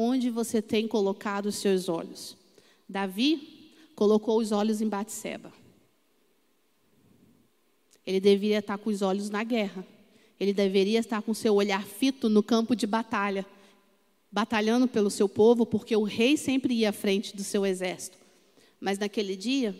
Onde 0.00 0.30
você 0.30 0.62
tem 0.62 0.86
colocado 0.86 1.46
os 1.46 1.56
seus 1.56 1.88
olhos? 1.88 2.36
Davi 2.88 3.72
colocou 3.96 4.38
os 4.38 4.52
olhos 4.52 4.80
em 4.80 4.88
Batseba. 4.88 5.52
Ele 8.06 8.20
deveria 8.20 8.60
estar 8.60 8.78
com 8.78 8.90
os 8.90 9.02
olhos 9.02 9.28
na 9.28 9.42
guerra. 9.42 9.84
Ele 10.38 10.52
deveria 10.52 11.00
estar 11.00 11.20
com 11.20 11.34
seu 11.34 11.56
olhar 11.56 11.84
fito 11.84 12.28
no 12.28 12.44
campo 12.44 12.76
de 12.76 12.86
batalha 12.86 13.44
batalhando 14.30 14.86
pelo 14.86 15.10
seu 15.10 15.28
povo, 15.28 15.64
porque 15.64 15.96
o 15.96 16.02
rei 16.02 16.36
sempre 16.36 16.74
ia 16.74 16.90
à 16.90 16.92
frente 16.92 17.34
do 17.34 17.42
seu 17.42 17.64
exército. 17.64 18.18
Mas 18.78 18.98
naquele 18.98 19.34
dia, 19.34 19.74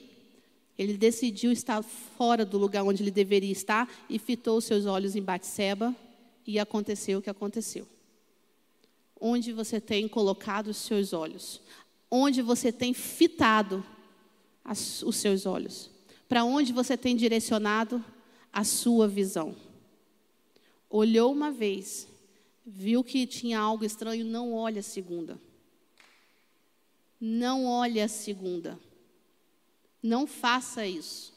ele 0.76 0.96
decidiu 0.96 1.52
estar 1.52 1.82
fora 1.82 2.44
do 2.44 2.58
lugar 2.58 2.82
onde 2.82 3.02
ele 3.02 3.10
deveria 3.10 3.52
estar 3.52 3.88
e 4.08 4.18
fitou 4.18 4.60
seus 4.60 4.86
olhos 4.86 5.14
em 5.14 5.22
Batseba 5.22 5.94
e 6.46 6.58
aconteceu 6.58 7.18
o 7.18 7.22
que 7.22 7.30
aconteceu. 7.30 7.86
Onde 9.20 9.52
você 9.52 9.80
tem 9.80 10.06
colocado 10.06 10.68
os 10.68 10.76
seus 10.76 11.12
olhos? 11.12 11.60
Onde 12.10 12.42
você 12.42 12.72
tem 12.72 12.94
fitado 12.94 13.84
as, 14.64 15.02
os 15.02 15.16
seus 15.16 15.46
olhos? 15.46 15.90
Para 16.28 16.44
onde 16.44 16.72
você 16.72 16.96
tem 16.96 17.16
direcionado 17.16 18.04
a 18.52 18.64
sua 18.64 19.08
visão? 19.08 19.56
Olhou 20.88 21.32
uma 21.32 21.50
vez 21.50 22.08
viu 22.68 23.02
que 23.02 23.26
tinha 23.26 23.58
algo 23.58 23.84
estranho, 23.84 24.24
não 24.24 24.52
olha 24.52 24.80
a 24.80 24.82
segunda. 24.82 25.40
Não 27.18 27.64
olhe 27.64 28.00
a 28.00 28.08
segunda. 28.08 28.78
Não 30.02 30.26
faça 30.26 30.86
isso. 30.86 31.32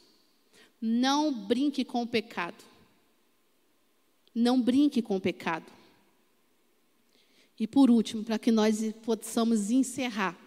Não 0.80 1.32
brinque 1.32 1.84
com 1.84 2.02
o 2.02 2.06
pecado. 2.06 2.62
Não 4.34 4.60
brinque 4.60 5.00
com 5.00 5.16
o 5.16 5.20
pecado. 5.20 5.64
E 7.58 7.66
por 7.66 7.90
último, 7.90 8.24
para 8.24 8.38
que 8.38 8.50
nós 8.50 8.92
possamos 9.04 9.70
encerrar, 9.70 10.38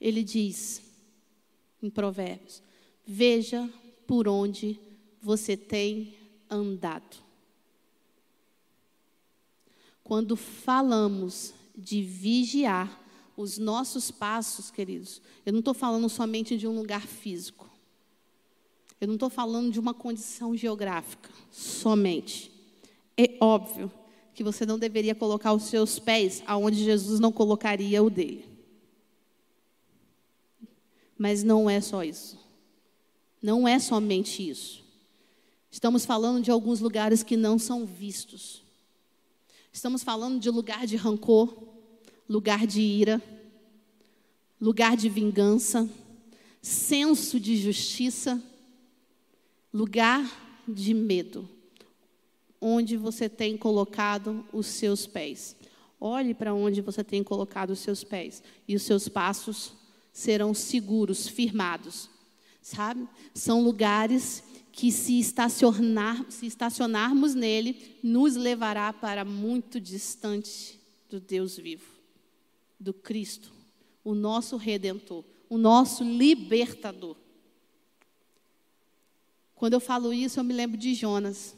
ele 0.00 0.22
diz 0.22 0.82
em 1.82 1.90
Provérbios: 1.90 2.62
Veja 3.06 3.68
por 4.06 4.28
onde 4.28 4.78
você 5.20 5.56
tem 5.56 6.14
andado. 6.50 7.16
Quando 10.04 10.36
falamos 10.36 11.54
de 11.76 12.02
vigiar 12.02 13.00
os 13.36 13.56
nossos 13.56 14.10
passos, 14.10 14.70
queridos, 14.70 15.22
eu 15.46 15.52
não 15.52 15.60
estou 15.60 15.72
falando 15.72 16.08
somente 16.08 16.58
de 16.58 16.66
um 16.66 16.76
lugar 16.76 17.06
físico. 17.06 17.70
Eu 19.00 19.08
não 19.08 19.14
estou 19.14 19.30
falando 19.30 19.72
de 19.72 19.80
uma 19.80 19.94
condição 19.94 20.56
geográfica 20.56 21.30
somente. 21.50 22.52
É 23.16 23.36
óbvio 23.40 23.90
que 24.42 24.44
você 24.44 24.66
não 24.66 24.76
deveria 24.76 25.14
colocar 25.14 25.52
os 25.52 25.62
seus 25.64 26.00
pés 26.00 26.42
aonde 26.44 26.82
Jesus 26.82 27.20
não 27.20 27.30
colocaria 27.30 28.02
o 28.02 28.10
dele. 28.10 28.44
Mas 31.16 31.44
não 31.44 31.70
é 31.70 31.80
só 31.80 32.02
isso. 32.02 32.36
Não 33.40 33.68
é 33.68 33.78
somente 33.78 34.46
isso. 34.46 34.82
Estamos 35.70 36.04
falando 36.04 36.42
de 36.42 36.50
alguns 36.50 36.80
lugares 36.80 37.22
que 37.22 37.36
não 37.36 37.56
são 37.56 37.86
vistos. 37.86 38.64
Estamos 39.72 40.02
falando 40.02 40.40
de 40.40 40.50
lugar 40.50 40.88
de 40.88 40.96
rancor, 40.96 41.56
lugar 42.28 42.66
de 42.66 42.80
ira, 42.80 43.22
lugar 44.60 44.96
de 44.96 45.08
vingança, 45.08 45.88
senso 46.60 47.38
de 47.38 47.56
justiça, 47.56 48.42
lugar 49.72 50.28
de 50.66 50.92
medo, 50.92 51.48
onde 52.62 52.96
você 52.96 53.28
tem 53.28 53.56
colocado 53.56 54.46
os 54.52 54.66
seus 54.68 55.04
pés. 55.04 55.56
Olhe 56.00 56.32
para 56.32 56.54
onde 56.54 56.80
você 56.80 57.02
tem 57.02 57.22
colocado 57.22 57.70
os 57.70 57.80
seus 57.80 58.04
pés 58.04 58.42
e 58.68 58.76
os 58.76 58.82
seus 58.82 59.08
passos 59.08 59.74
serão 60.12 60.54
seguros, 60.54 61.26
firmados. 61.26 62.08
Sabe? 62.62 63.08
São 63.34 63.62
lugares 63.62 64.44
que 64.70 64.92
se, 64.92 65.18
estacionar, 65.18 66.24
se 66.30 66.46
estacionarmos 66.46 67.34
nele, 67.34 67.98
nos 68.02 68.36
levará 68.36 68.92
para 68.92 69.24
muito 69.24 69.80
distante 69.80 70.80
do 71.10 71.20
Deus 71.20 71.56
vivo, 71.56 71.92
do 72.78 72.94
Cristo, 72.94 73.52
o 74.04 74.14
nosso 74.14 74.56
redentor, 74.56 75.24
o 75.48 75.58
nosso 75.58 76.04
libertador. 76.04 77.16
Quando 79.54 79.74
eu 79.74 79.80
falo 79.80 80.12
isso, 80.12 80.40
eu 80.40 80.44
me 80.44 80.54
lembro 80.54 80.76
de 80.76 80.94
Jonas. 80.94 81.54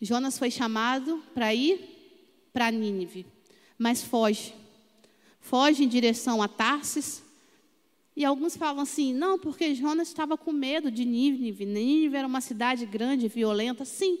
Jonas 0.00 0.38
foi 0.38 0.50
chamado 0.50 1.22
para 1.34 1.54
ir 1.54 1.78
para 2.52 2.70
Nínive, 2.70 3.26
mas 3.78 4.02
foge. 4.02 4.54
Foge 5.40 5.84
em 5.84 5.88
direção 5.88 6.42
a 6.42 6.48
Tarsis. 6.48 7.22
E 8.16 8.24
alguns 8.24 8.56
falam 8.56 8.80
assim: 8.80 9.12
não, 9.12 9.38
porque 9.38 9.74
Jonas 9.74 10.08
estava 10.08 10.36
com 10.36 10.52
medo 10.52 10.90
de 10.90 11.04
Nínive. 11.04 11.66
Nínive 11.66 12.16
era 12.16 12.26
uma 12.26 12.40
cidade 12.40 12.86
grande, 12.86 13.28
violenta. 13.28 13.84
Sim. 13.84 14.18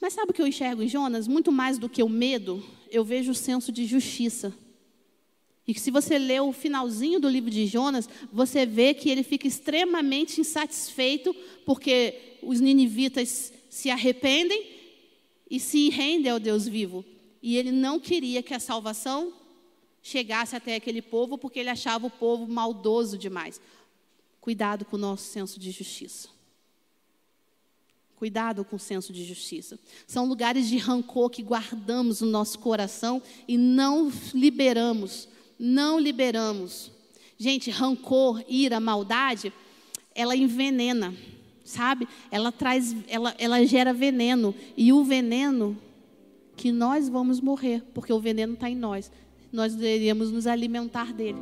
Mas 0.00 0.14
sabe 0.14 0.30
o 0.30 0.34
que 0.34 0.40
eu 0.40 0.46
enxergo 0.46 0.82
em 0.82 0.88
Jonas? 0.88 1.28
Muito 1.28 1.52
mais 1.52 1.78
do 1.78 1.88
que 1.88 2.02
o 2.02 2.08
medo, 2.08 2.64
eu 2.90 3.04
vejo 3.04 3.32
o 3.32 3.34
senso 3.34 3.70
de 3.70 3.84
justiça. 3.84 4.54
E 5.66 5.78
se 5.78 5.90
você 5.90 6.18
lê 6.18 6.40
o 6.40 6.52
finalzinho 6.52 7.20
do 7.20 7.28
livro 7.28 7.50
de 7.50 7.66
Jonas, 7.66 8.08
você 8.32 8.64
vê 8.64 8.94
que 8.94 9.10
ele 9.10 9.22
fica 9.22 9.46
extremamente 9.46 10.40
insatisfeito 10.40 11.34
porque 11.66 12.38
os 12.42 12.60
ninivitas 12.60 13.52
se 13.70 13.88
arrependem 13.88 14.66
e 15.48 15.58
se 15.58 15.88
rendem 15.88 16.30
ao 16.30 16.38
Deus 16.38 16.68
vivo. 16.68 17.04
E 17.42 17.56
ele 17.56 17.72
não 17.72 17.98
queria 17.98 18.42
que 18.42 18.52
a 18.52 18.60
salvação 18.60 19.32
chegasse 20.02 20.56
até 20.56 20.74
aquele 20.74 21.00
povo 21.00 21.38
porque 21.38 21.60
ele 21.60 21.70
achava 21.70 22.06
o 22.06 22.10
povo 22.10 22.46
maldoso 22.46 23.16
demais. 23.16 23.60
Cuidado 24.40 24.84
com 24.84 24.96
o 24.96 25.00
nosso 25.00 25.24
senso 25.24 25.58
de 25.58 25.70
justiça. 25.70 26.28
Cuidado 28.16 28.64
com 28.64 28.76
o 28.76 28.78
senso 28.78 29.12
de 29.14 29.24
justiça. 29.24 29.78
São 30.06 30.26
lugares 30.26 30.68
de 30.68 30.76
rancor 30.76 31.30
que 31.30 31.42
guardamos 31.42 32.20
no 32.20 32.28
nosso 32.28 32.58
coração 32.58 33.22
e 33.48 33.56
não 33.56 34.12
liberamos. 34.34 35.26
Não 35.58 35.98
liberamos. 35.98 36.90
Gente, 37.38 37.70
rancor, 37.70 38.44
ira, 38.46 38.78
maldade, 38.78 39.50
ela 40.14 40.36
envenena, 40.36 41.14
sabe? 41.64 42.08
Ela 42.30 42.50
traz, 42.50 42.94
ela, 43.08 43.34
ela 43.38 43.64
gera 43.64 43.92
veneno. 43.92 44.54
E 44.76 44.92
o 44.92 45.04
veneno 45.04 45.76
que 46.56 46.70
nós 46.70 47.08
vamos 47.08 47.40
morrer, 47.40 47.82
porque 47.94 48.12
o 48.12 48.20
veneno 48.20 48.54
está 48.54 48.68
em 48.68 48.76
nós. 48.76 49.10
Nós 49.52 49.74
deveríamos 49.74 50.30
nos 50.30 50.46
alimentar 50.46 51.12
dele. 51.12 51.38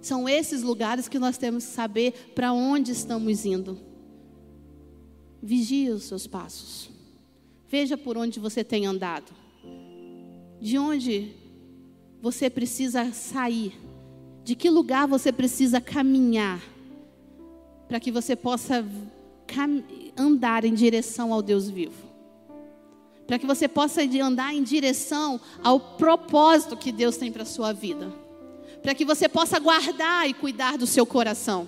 São 0.00 0.28
esses 0.28 0.62
lugares 0.62 1.08
que 1.08 1.18
nós 1.18 1.36
temos 1.36 1.64
que 1.66 1.72
saber 1.72 2.32
para 2.34 2.52
onde 2.52 2.92
estamos 2.92 3.44
indo. 3.44 3.78
Vigie 5.42 5.90
os 5.90 6.04
seus 6.04 6.26
passos. 6.26 6.90
Veja 7.68 7.96
por 7.96 8.16
onde 8.16 8.40
você 8.40 8.64
tem 8.64 8.86
andado. 8.86 9.32
De 10.60 10.78
onde 10.78 11.32
você 12.20 12.50
precisa 12.50 13.12
sair. 13.12 13.78
De 14.42 14.54
que 14.54 14.70
lugar 14.70 15.06
você 15.06 15.30
precisa 15.30 15.80
caminhar. 15.80 16.62
Para 17.90 17.98
que 17.98 18.12
você 18.12 18.36
possa 18.36 18.86
andar 20.16 20.64
em 20.64 20.72
direção 20.72 21.32
ao 21.32 21.42
Deus 21.42 21.68
vivo. 21.68 22.08
Para 23.26 23.36
que 23.36 23.44
você 23.44 23.66
possa 23.66 24.02
andar 24.22 24.54
em 24.54 24.62
direção 24.62 25.40
ao 25.60 25.80
propósito 25.80 26.76
que 26.76 26.92
Deus 26.92 27.16
tem 27.16 27.32
para 27.32 27.42
a 27.42 27.46
sua 27.46 27.72
vida. 27.72 28.14
Para 28.80 28.94
que 28.94 29.04
você 29.04 29.28
possa 29.28 29.58
guardar 29.58 30.30
e 30.30 30.32
cuidar 30.32 30.78
do 30.78 30.86
seu 30.86 31.04
coração. 31.04 31.66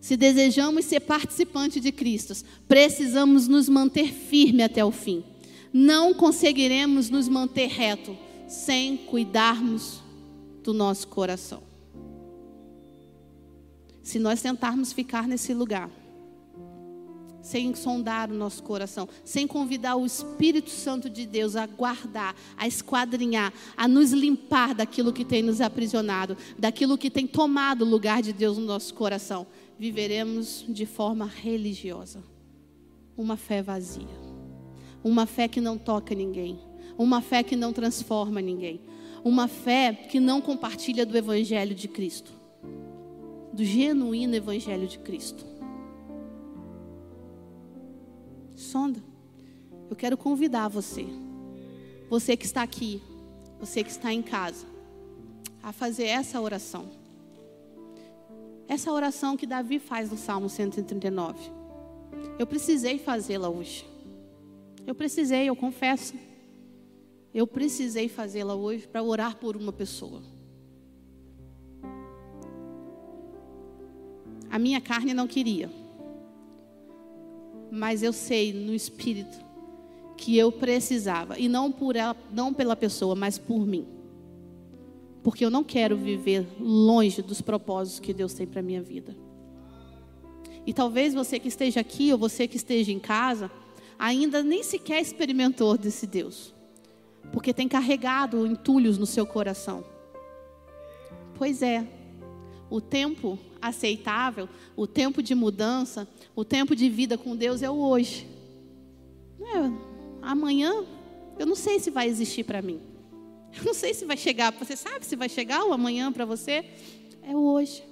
Se 0.00 0.16
desejamos 0.16 0.84
ser 0.84 0.98
participantes 0.98 1.80
de 1.80 1.92
Cristo, 1.92 2.34
precisamos 2.66 3.46
nos 3.46 3.68
manter 3.68 4.12
firme 4.12 4.64
até 4.64 4.84
o 4.84 4.90
fim. 4.90 5.22
Não 5.72 6.12
conseguiremos 6.12 7.08
nos 7.08 7.28
manter 7.28 7.68
reto 7.68 8.18
sem 8.48 8.96
cuidarmos 8.96 10.00
do 10.64 10.74
nosso 10.74 11.06
coração. 11.06 11.62
Se 14.04 14.18
nós 14.18 14.42
tentarmos 14.42 14.92
ficar 14.92 15.26
nesse 15.26 15.54
lugar, 15.54 15.90
sem 17.40 17.74
sondar 17.74 18.30
o 18.30 18.34
nosso 18.34 18.62
coração, 18.62 19.08
sem 19.24 19.46
convidar 19.46 19.96
o 19.96 20.04
Espírito 20.04 20.68
Santo 20.68 21.08
de 21.08 21.26
Deus 21.26 21.56
a 21.56 21.66
guardar, 21.66 22.36
a 22.54 22.66
esquadrinhar, 22.66 23.50
a 23.74 23.88
nos 23.88 24.12
limpar 24.12 24.74
daquilo 24.74 25.10
que 25.10 25.24
tem 25.24 25.42
nos 25.42 25.62
aprisionado, 25.62 26.36
daquilo 26.58 26.98
que 26.98 27.10
tem 27.10 27.26
tomado 27.26 27.82
o 27.82 27.88
lugar 27.88 28.20
de 28.20 28.34
Deus 28.34 28.58
no 28.58 28.66
nosso 28.66 28.92
coração, 28.92 29.46
viveremos 29.78 30.66
de 30.68 30.84
forma 30.84 31.24
religiosa. 31.24 32.22
Uma 33.16 33.38
fé 33.38 33.62
vazia. 33.62 34.06
Uma 35.02 35.24
fé 35.24 35.48
que 35.48 35.62
não 35.62 35.78
toca 35.78 36.14
ninguém. 36.14 36.58
Uma 36.98 37.22
fé 37.22 37.42
que 37.42 37.56
não 37.56 37.72
transforma 37.72 38.42
ninguém. 38.42 38.82
Uma 39.24 39.48
fé 39.48 39.94
que 39.94 40.20
não 40.20 40.42
compartilha 40.42 41.06
do 41.06 41.16
Evangelho 41.16 41.74
de 41.74 41.88
Cristo. 41.88 42.43
Do 43.54 43.64
genuíno 43.64 44.34
Evangelho 44.34 44.88
de 44.88 44.98
Cristo. 44.98 45.46
Sonda. 48.56 49.00
Eu 49.88 49.94
quero 49.94 50.16
convidar 50.16 50.66
você, 50.66 51.06
você 52.10 52.36
que 52.36 52.44
está 52.44 52.64
aqui, 52.64 53.00
você 53.60 53.84
que 53.84 53.90
está 53.90 54.12
em 54.12 54.22
casa, 54.22 54.66
a 55.62 55.70
fazer 55.70 56.06
essa 56.06 56.40
oração. 56.40 56.90
Essa 58.66 58.90
oração 58.90 59.36
que 59.36 59.46
Davi 59.46 59.78
faz 59.78 60.10
no 60.10 60.16
Salmo 60.16 60.48
139. 60.48 61.38
Eu 62.36 62.48
precisei 62.48 62.98
fazê-la 62.98 63.48
hoje. 63.48 63.86
Eu 64.84 64.96
precisei, 64.96 65.48
eu 65.48 65.54
confesso. 65.54 66.14
Eu 67.32 67.46
precisei 67.46 68.08
fazê-la 68.08 68.56
hoje 68.56 68.88
para 68.88 69.00
orar 69.00 69.36
por 69.36 69.56
uma 69.56 69.72
pessoa. 69.72 70.33
A 74.54 74.58
minha 74.58 74.80
carne 74.80 75.12
não 75.12 75.26
queria. 75.26 75.68
Mas 77.72 78.04
eu 78.04 78.12
sei 78.12 78.52
no 78.52 78.72
espírito 78.72 79.36
que 80.16 80.38
eu 80.38 80.52
precisava 80.52 81.36
e 81.38 81.48
não 81.48 81.72
por 81.72 81.96
ela, 81.96 82.16
não 82.30 82.54
pela 82.54 82.76
pessoa, 82.76 83.16
mas 83.16 83.36
por 83.36 83.66
mim 83.66 83.94
porque 85.24 85.42
eu 85.42 85.50
não 85.50 85.64
quero 85.64 85.96
viver 85.96 86.46
longe 86.60 87.22
dos 87.22 87.40
propósitos 87.40 87.98
que 87.98 88.12
Deus 88.12 88.34
tem 88.34 88.46
para 88.46 88.60
minha 88.60 88.82
vida. 88.82 89.16
E 90.66 90.72
talvez 90.72 91.14
você 91.14 91.38
que 91.38 91.48
esteja 91.48 91.80
aqui 91.80 92.12
ou 92.12 92.18
você 92.18 92.46
que 92.46 92.58
esteja 92.58 92.92
em 92.92 92.98
casa 92.98 93.50
ainda 93.98 94.42
nem 94.42 94.62
sequer 94.62 95.00
experimentou 95.00 95.78
desse 95.78 96.06
Deus, 96.06 96.52
porque 97.32 97.54
tem 97.54 97.66
carregado 97.66 98.46
entulhos 98.46 98.98
no 98.98 99.06
seu 99.06 99.26
coração. 99.26 99.82
Pois 101.36 101.62
é, 101.62 101.86
o 102.68 102.78
tempo 102.78 103.38
aceitável, 103.68 104.48
o 104.76 104.86
tempo 104.86 105.22
de 105.22 105.34
mudança, 105.34 106.06
o 106.34 106.44
tempo 106.44 106.76
de 106.76 106.88
vida 106.88 107.16
com 107.16 107.34
Deus 107.34 107.62
é 107.62 107.70
o 107.70 107.74
hoje. 107.74 108.26
É, 109.40 109.70
amanhã, 110.22 110.84
eu 111.38 111.46
não 111.46 111.56
sei 111.56 111.78
se 111.80 111.90
vai 111.90 112.08
existir 112.08 112.44
para 112.44 112.62
mim. 112.62 112.80
Eu 113.56 113.64
não 113.64 113.74
sei 113.74 113.94
se 113.94 114.04
vai 114.04 114.16
chegar. 114.16 114.52
Você 114.52 114.76
sabe 114.76 115.06
se 115.06 115.16
vai 115.16 115.28
chegar 115.28 115.64
o 115.64 115.72
amanhã 115.72 116.12
para 116.12 116.24
você? 116.24 116.64
É 117.22 117.36
hoje. 117.36 117.82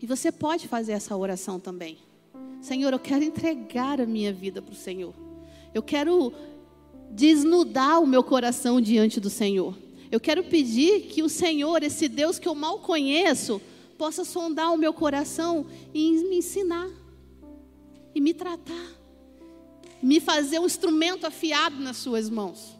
E 0.00 0.06
você 0.06 0.32
pode 0.32 0.66
fazer 0.66 0.92
essa 0.92 1.16
oração 1.16 1.60
também. 1.60 1.98
Senhor, 2.60 2.92
eu 2.92 2.98
quero 2.98 3.24
entregar 3.24 4.00
a 4.00 4.06
minha 4.06 4.32
vida 4.32 4.62
para 4.62 4.72
o 4.72 4.76
Senhor. 4.76 5.14
Eu 5.74 5.82
quero 5.82 6.32
desnudar 7.10 8.00
o 8.00 8.06
meu 8.06 8.22
coração 8.22 8.80
diante 8.80 9.20
do 9.20 9.30
Senhor. 9.30 9.76
Eu 10.10 10.20
quero 10.20 10.44
pedir 10.44 11.02
que 11.02 11.22
o 11.22 11.28
Senhor, 11.28 11.82
esse 11.82 12.08
Deus 12.08 12.38
que 12.38 12.48
eu 12.48 12.54
mal 12.54 12.78
conheço, 12.78 13.60
possa 14.02 14.24
sondar 14.24 14.74
o 14.74 14.76
meu 14.76 14.92
coração 14.92 15.64
e 15.94 16.10
me 16.24 16.38
ensinar, 16.38 16.90
e 18.12 18.20
me 18.20 18.34
tratar, 18.34 18.88
me 20.02 20.18
fazer 20.18 20.58
um 20.58 20.66
instrumento 20.66 21.24
afiado 21.24 21.76
nas 21.76 21.98
Suas 21.98 22.28
mãos. 22.28 22.76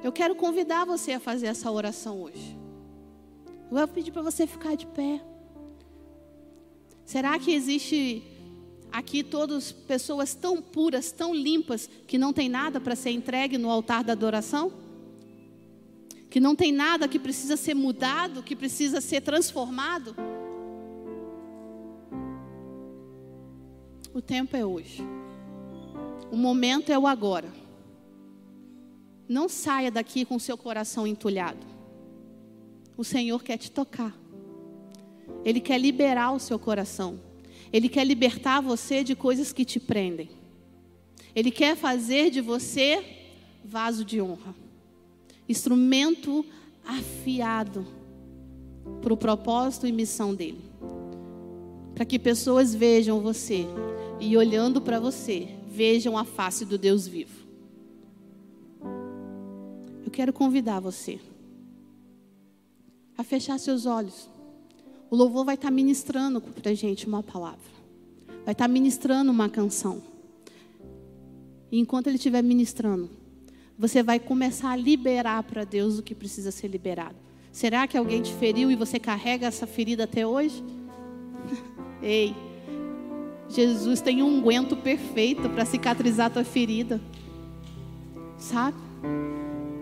Eu 0.00 0.12
quero 0.12 0.36
convidar 0.36 0.84
você 0.84 1.14
a 1.14 1.18
fazer 1.18 1.48
essa 1.48 1.68
oração 1.68 2.22
hoje. 2.22 2.56
Eu 3.68 3.76
vou 3.76 3.88
pedir 3.88 4.12
para 4.12 4.22
você 4.22 4.46
ficar 4.46 4.76
de 4.76 4.86
pé. 4.86 5.20
Será 7.04 7.36
que 7.40 7.50
existe 7.50 8.22
aqui 8.92 9.24
todas 9.24 9.72
pessoas 9.72 10.32
tão 10.32 10.62
puras, 10.62 11.10
tão 11.10 11.34
limpas, 11.34 11.90
que 12.06 12.16
não 12.16 12.32
tem 12.32 12.48
nada 12.48 12.80
para 12.80 12.94
ser 12.94 13.10
entregue 13.10 13.58
no 13.58 13.68
altar 13.68 14.04
da 14.04 14.12
adoração? 14.12 14.72
Que 16.32 16.40
não 16.40 16.56
tem 16.56 16.72
nada 16.72 17.06
que 17.06 17.18
precisa 17.18 17.58
ser 17.58 17.74
mudado, 17.74 18.42
que 18.42 18.56
precisa 18.56 19.02
ser 19.02 19.20
transformado? 19.20 20.16
O 24.14 24.22
tempo 24.22 24.56
é 24.56 24.64
hoje. 24.64 25.02
O 26.30 26.36
momento 26.38 26.90
é 26.90 26.98
o 26.98 27.06
agora. 27.06 27.52
Não 29.28 29.46
saia 29.46 29.90
daqui 29.90 30.24
com 30.24 30.38
seu 30.38 30.56
coração 30.56 31.06
entulhado. 31.06 31.66
O 32.96 33.04
Senhor 33.04 33.42
quer 33.42 33.58
te 33.58 33.70
tocar. 33.70 34.16
Ele 35.44 35.60
quer 35.60 35.78
liberar 35.78 36.32
o 36.32 36.38
seu 36.38 36.58
coração. 36.58 37.20
Ele 37.70 37.90
quer 37.90 38.06
libertar 38.06 38.62
você 38.62 39.04
de 39.04 39.14
coisas 39.14 39.52
que 39.52 39.66
te 39.66 39.78
prendem. 39.78 40.30
Ele 41.34 41.50
quer 41.50 41.76
fazer 41.76 42.30
de 42.30 42.40
você 42.40 43.04
vaso 43.62 44.02
de 44.02 44.18
honra, 44.18 44.61
instrumento 45.48 46.44
afiado 46.84 47.86
para 49.00 49.12
o 49.12 49.16
propósito 49.16 49.86
e 49.86 49.92
missão 49.92 50.34
dele. 50.34 50.60
Para 51.94 52.04
que 52.04 52.18
pessoas 52.18 52.74
vejam 52.74 53.20
você 53.20 53.66
e 54.20 54.36
olhando 54.36 54.80
para 54.80 54.98
você, 54.98 55.48
vejam 55.68 56.16
a 56.16 56.24
face 56.24 56.64
do 56.64 56.78
Deus 56.78 57.06
vivo. 57.06 57.42
Eu 60.04 60.10
quero 60.10 60.32
convidar 60.32 60.80
você 60.80 61.20
a 63.16 63.22
fechar 63.22 63.58
seus 63.58 63.86
olhos. 63.86 64.28
O 65.10 65.16
louvor 65.16 65.44
vai 65.44 65.54
estar 65.54 65.70
ministrando 65.70 66.40
para 66.40 66.70
a 66.70 66.74
gente 66.74 67.06
uma 67.06 67.22
palavra, 67.22 67.58
vai 68.44 68.52
estar 68.52 68.68
ministrando 68.68 69.30
uma 69.30 69.48
canção. 69.48 70.02
E 71.70 71.78
enquanto 71.78 72.06
ele 72.06 72.16
estiver 72.16 72.42
ministrando, 72.42 73.10
você 73.82 74.00
vai 74.00 74.20
começar 74.20 74.70
a 74.70 74.76
liberar 74.76 75.42
para 75.42 75.64
Deus 75.64 75.98
o 75.98 76.04
que 76.04 76.14
precisa 76.14 76.52
ser 76.52 76.68
liberado. 76.68 77.16
Será 77.50 77.84
que 77.88 77.98
alguém 77.98 78.22
te 78.22 78.32
feriu 78.32 78.70
e 78.70 78.76
você 78.76 78.96
carrega 78.96 79.48
essa 79.48 79.66
ferida 79.66 80.04
até 80.04 80.24
hoje? 80.24 80.62
Ei, 82.00 82.32
Jesus 83.48 84.00
tem 84.00 84.22
um 84.22 84.38
unguento 84.38 84.76
perfeito 84.76 85.50
para 85.50 85.64
cicatrizar 85.64 86.26
a 86.26 86.30
tua 86.30 86.44
ferida. 86.44 87.00
Sabe? 88.38 88.76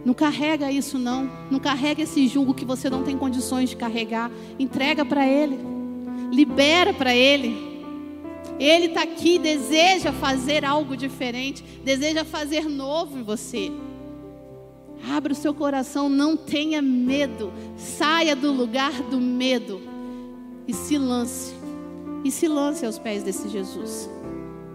Não 0.03 0.15
carrega 0.15 0.73
isso 0.73 0.99
não. 0.99 1.31
Não 1.51 1.61
carrega 1.61 2.01
esse 2.01 2.27
julgo 2.27 2.55
que 2.55 2.65
você 2.65 2.89
não 2.89 3.03
tem 3.03 3.19
condições 3.19 3.69
de 3.69 3.77
carregar. 3.77 4.31
Entrega 4.59 5.05
para 5.05 5.27
Ele. 5.27 5.59
Libera 6.33 6.95
para 6.95 7.15
Ele. 7.15 7.55
Ele 8.59 8.87
está 8.87 9.03
aqui, 9.03 9.39
deseja 9.39 10.11
fazer 10.11 10.65
algo 10.65 10.97
diferente, 10.97 11.63
deseja 11.85 12.25
fazer 12.25 12.65
novo 12.65 13.19
em 13.19 13.23
você. 13.23 13.71
Abra 15.09 15.33
o 15.33 15.37
seu 15.37 15.55
coração, 15.55 16.09
não 16.09 16.37
tenha 16.37 16.83
medo. 16.83 17.53
Saia 17.77 18.37
do 18.37 18.53
lugar 18.53 18.93
do 19.05 19.21
medo 19.21 19.81
e 20.67 20.75
se 20.75 20.99
lance. 20.99 21.55
E 22.25 22.31
se 22.31 22.47
lance 22.47 22.85
aos 22.85 22.99
pés 22.99 23.23
desse 23.23 23.49
Jesus. 23.49 24.09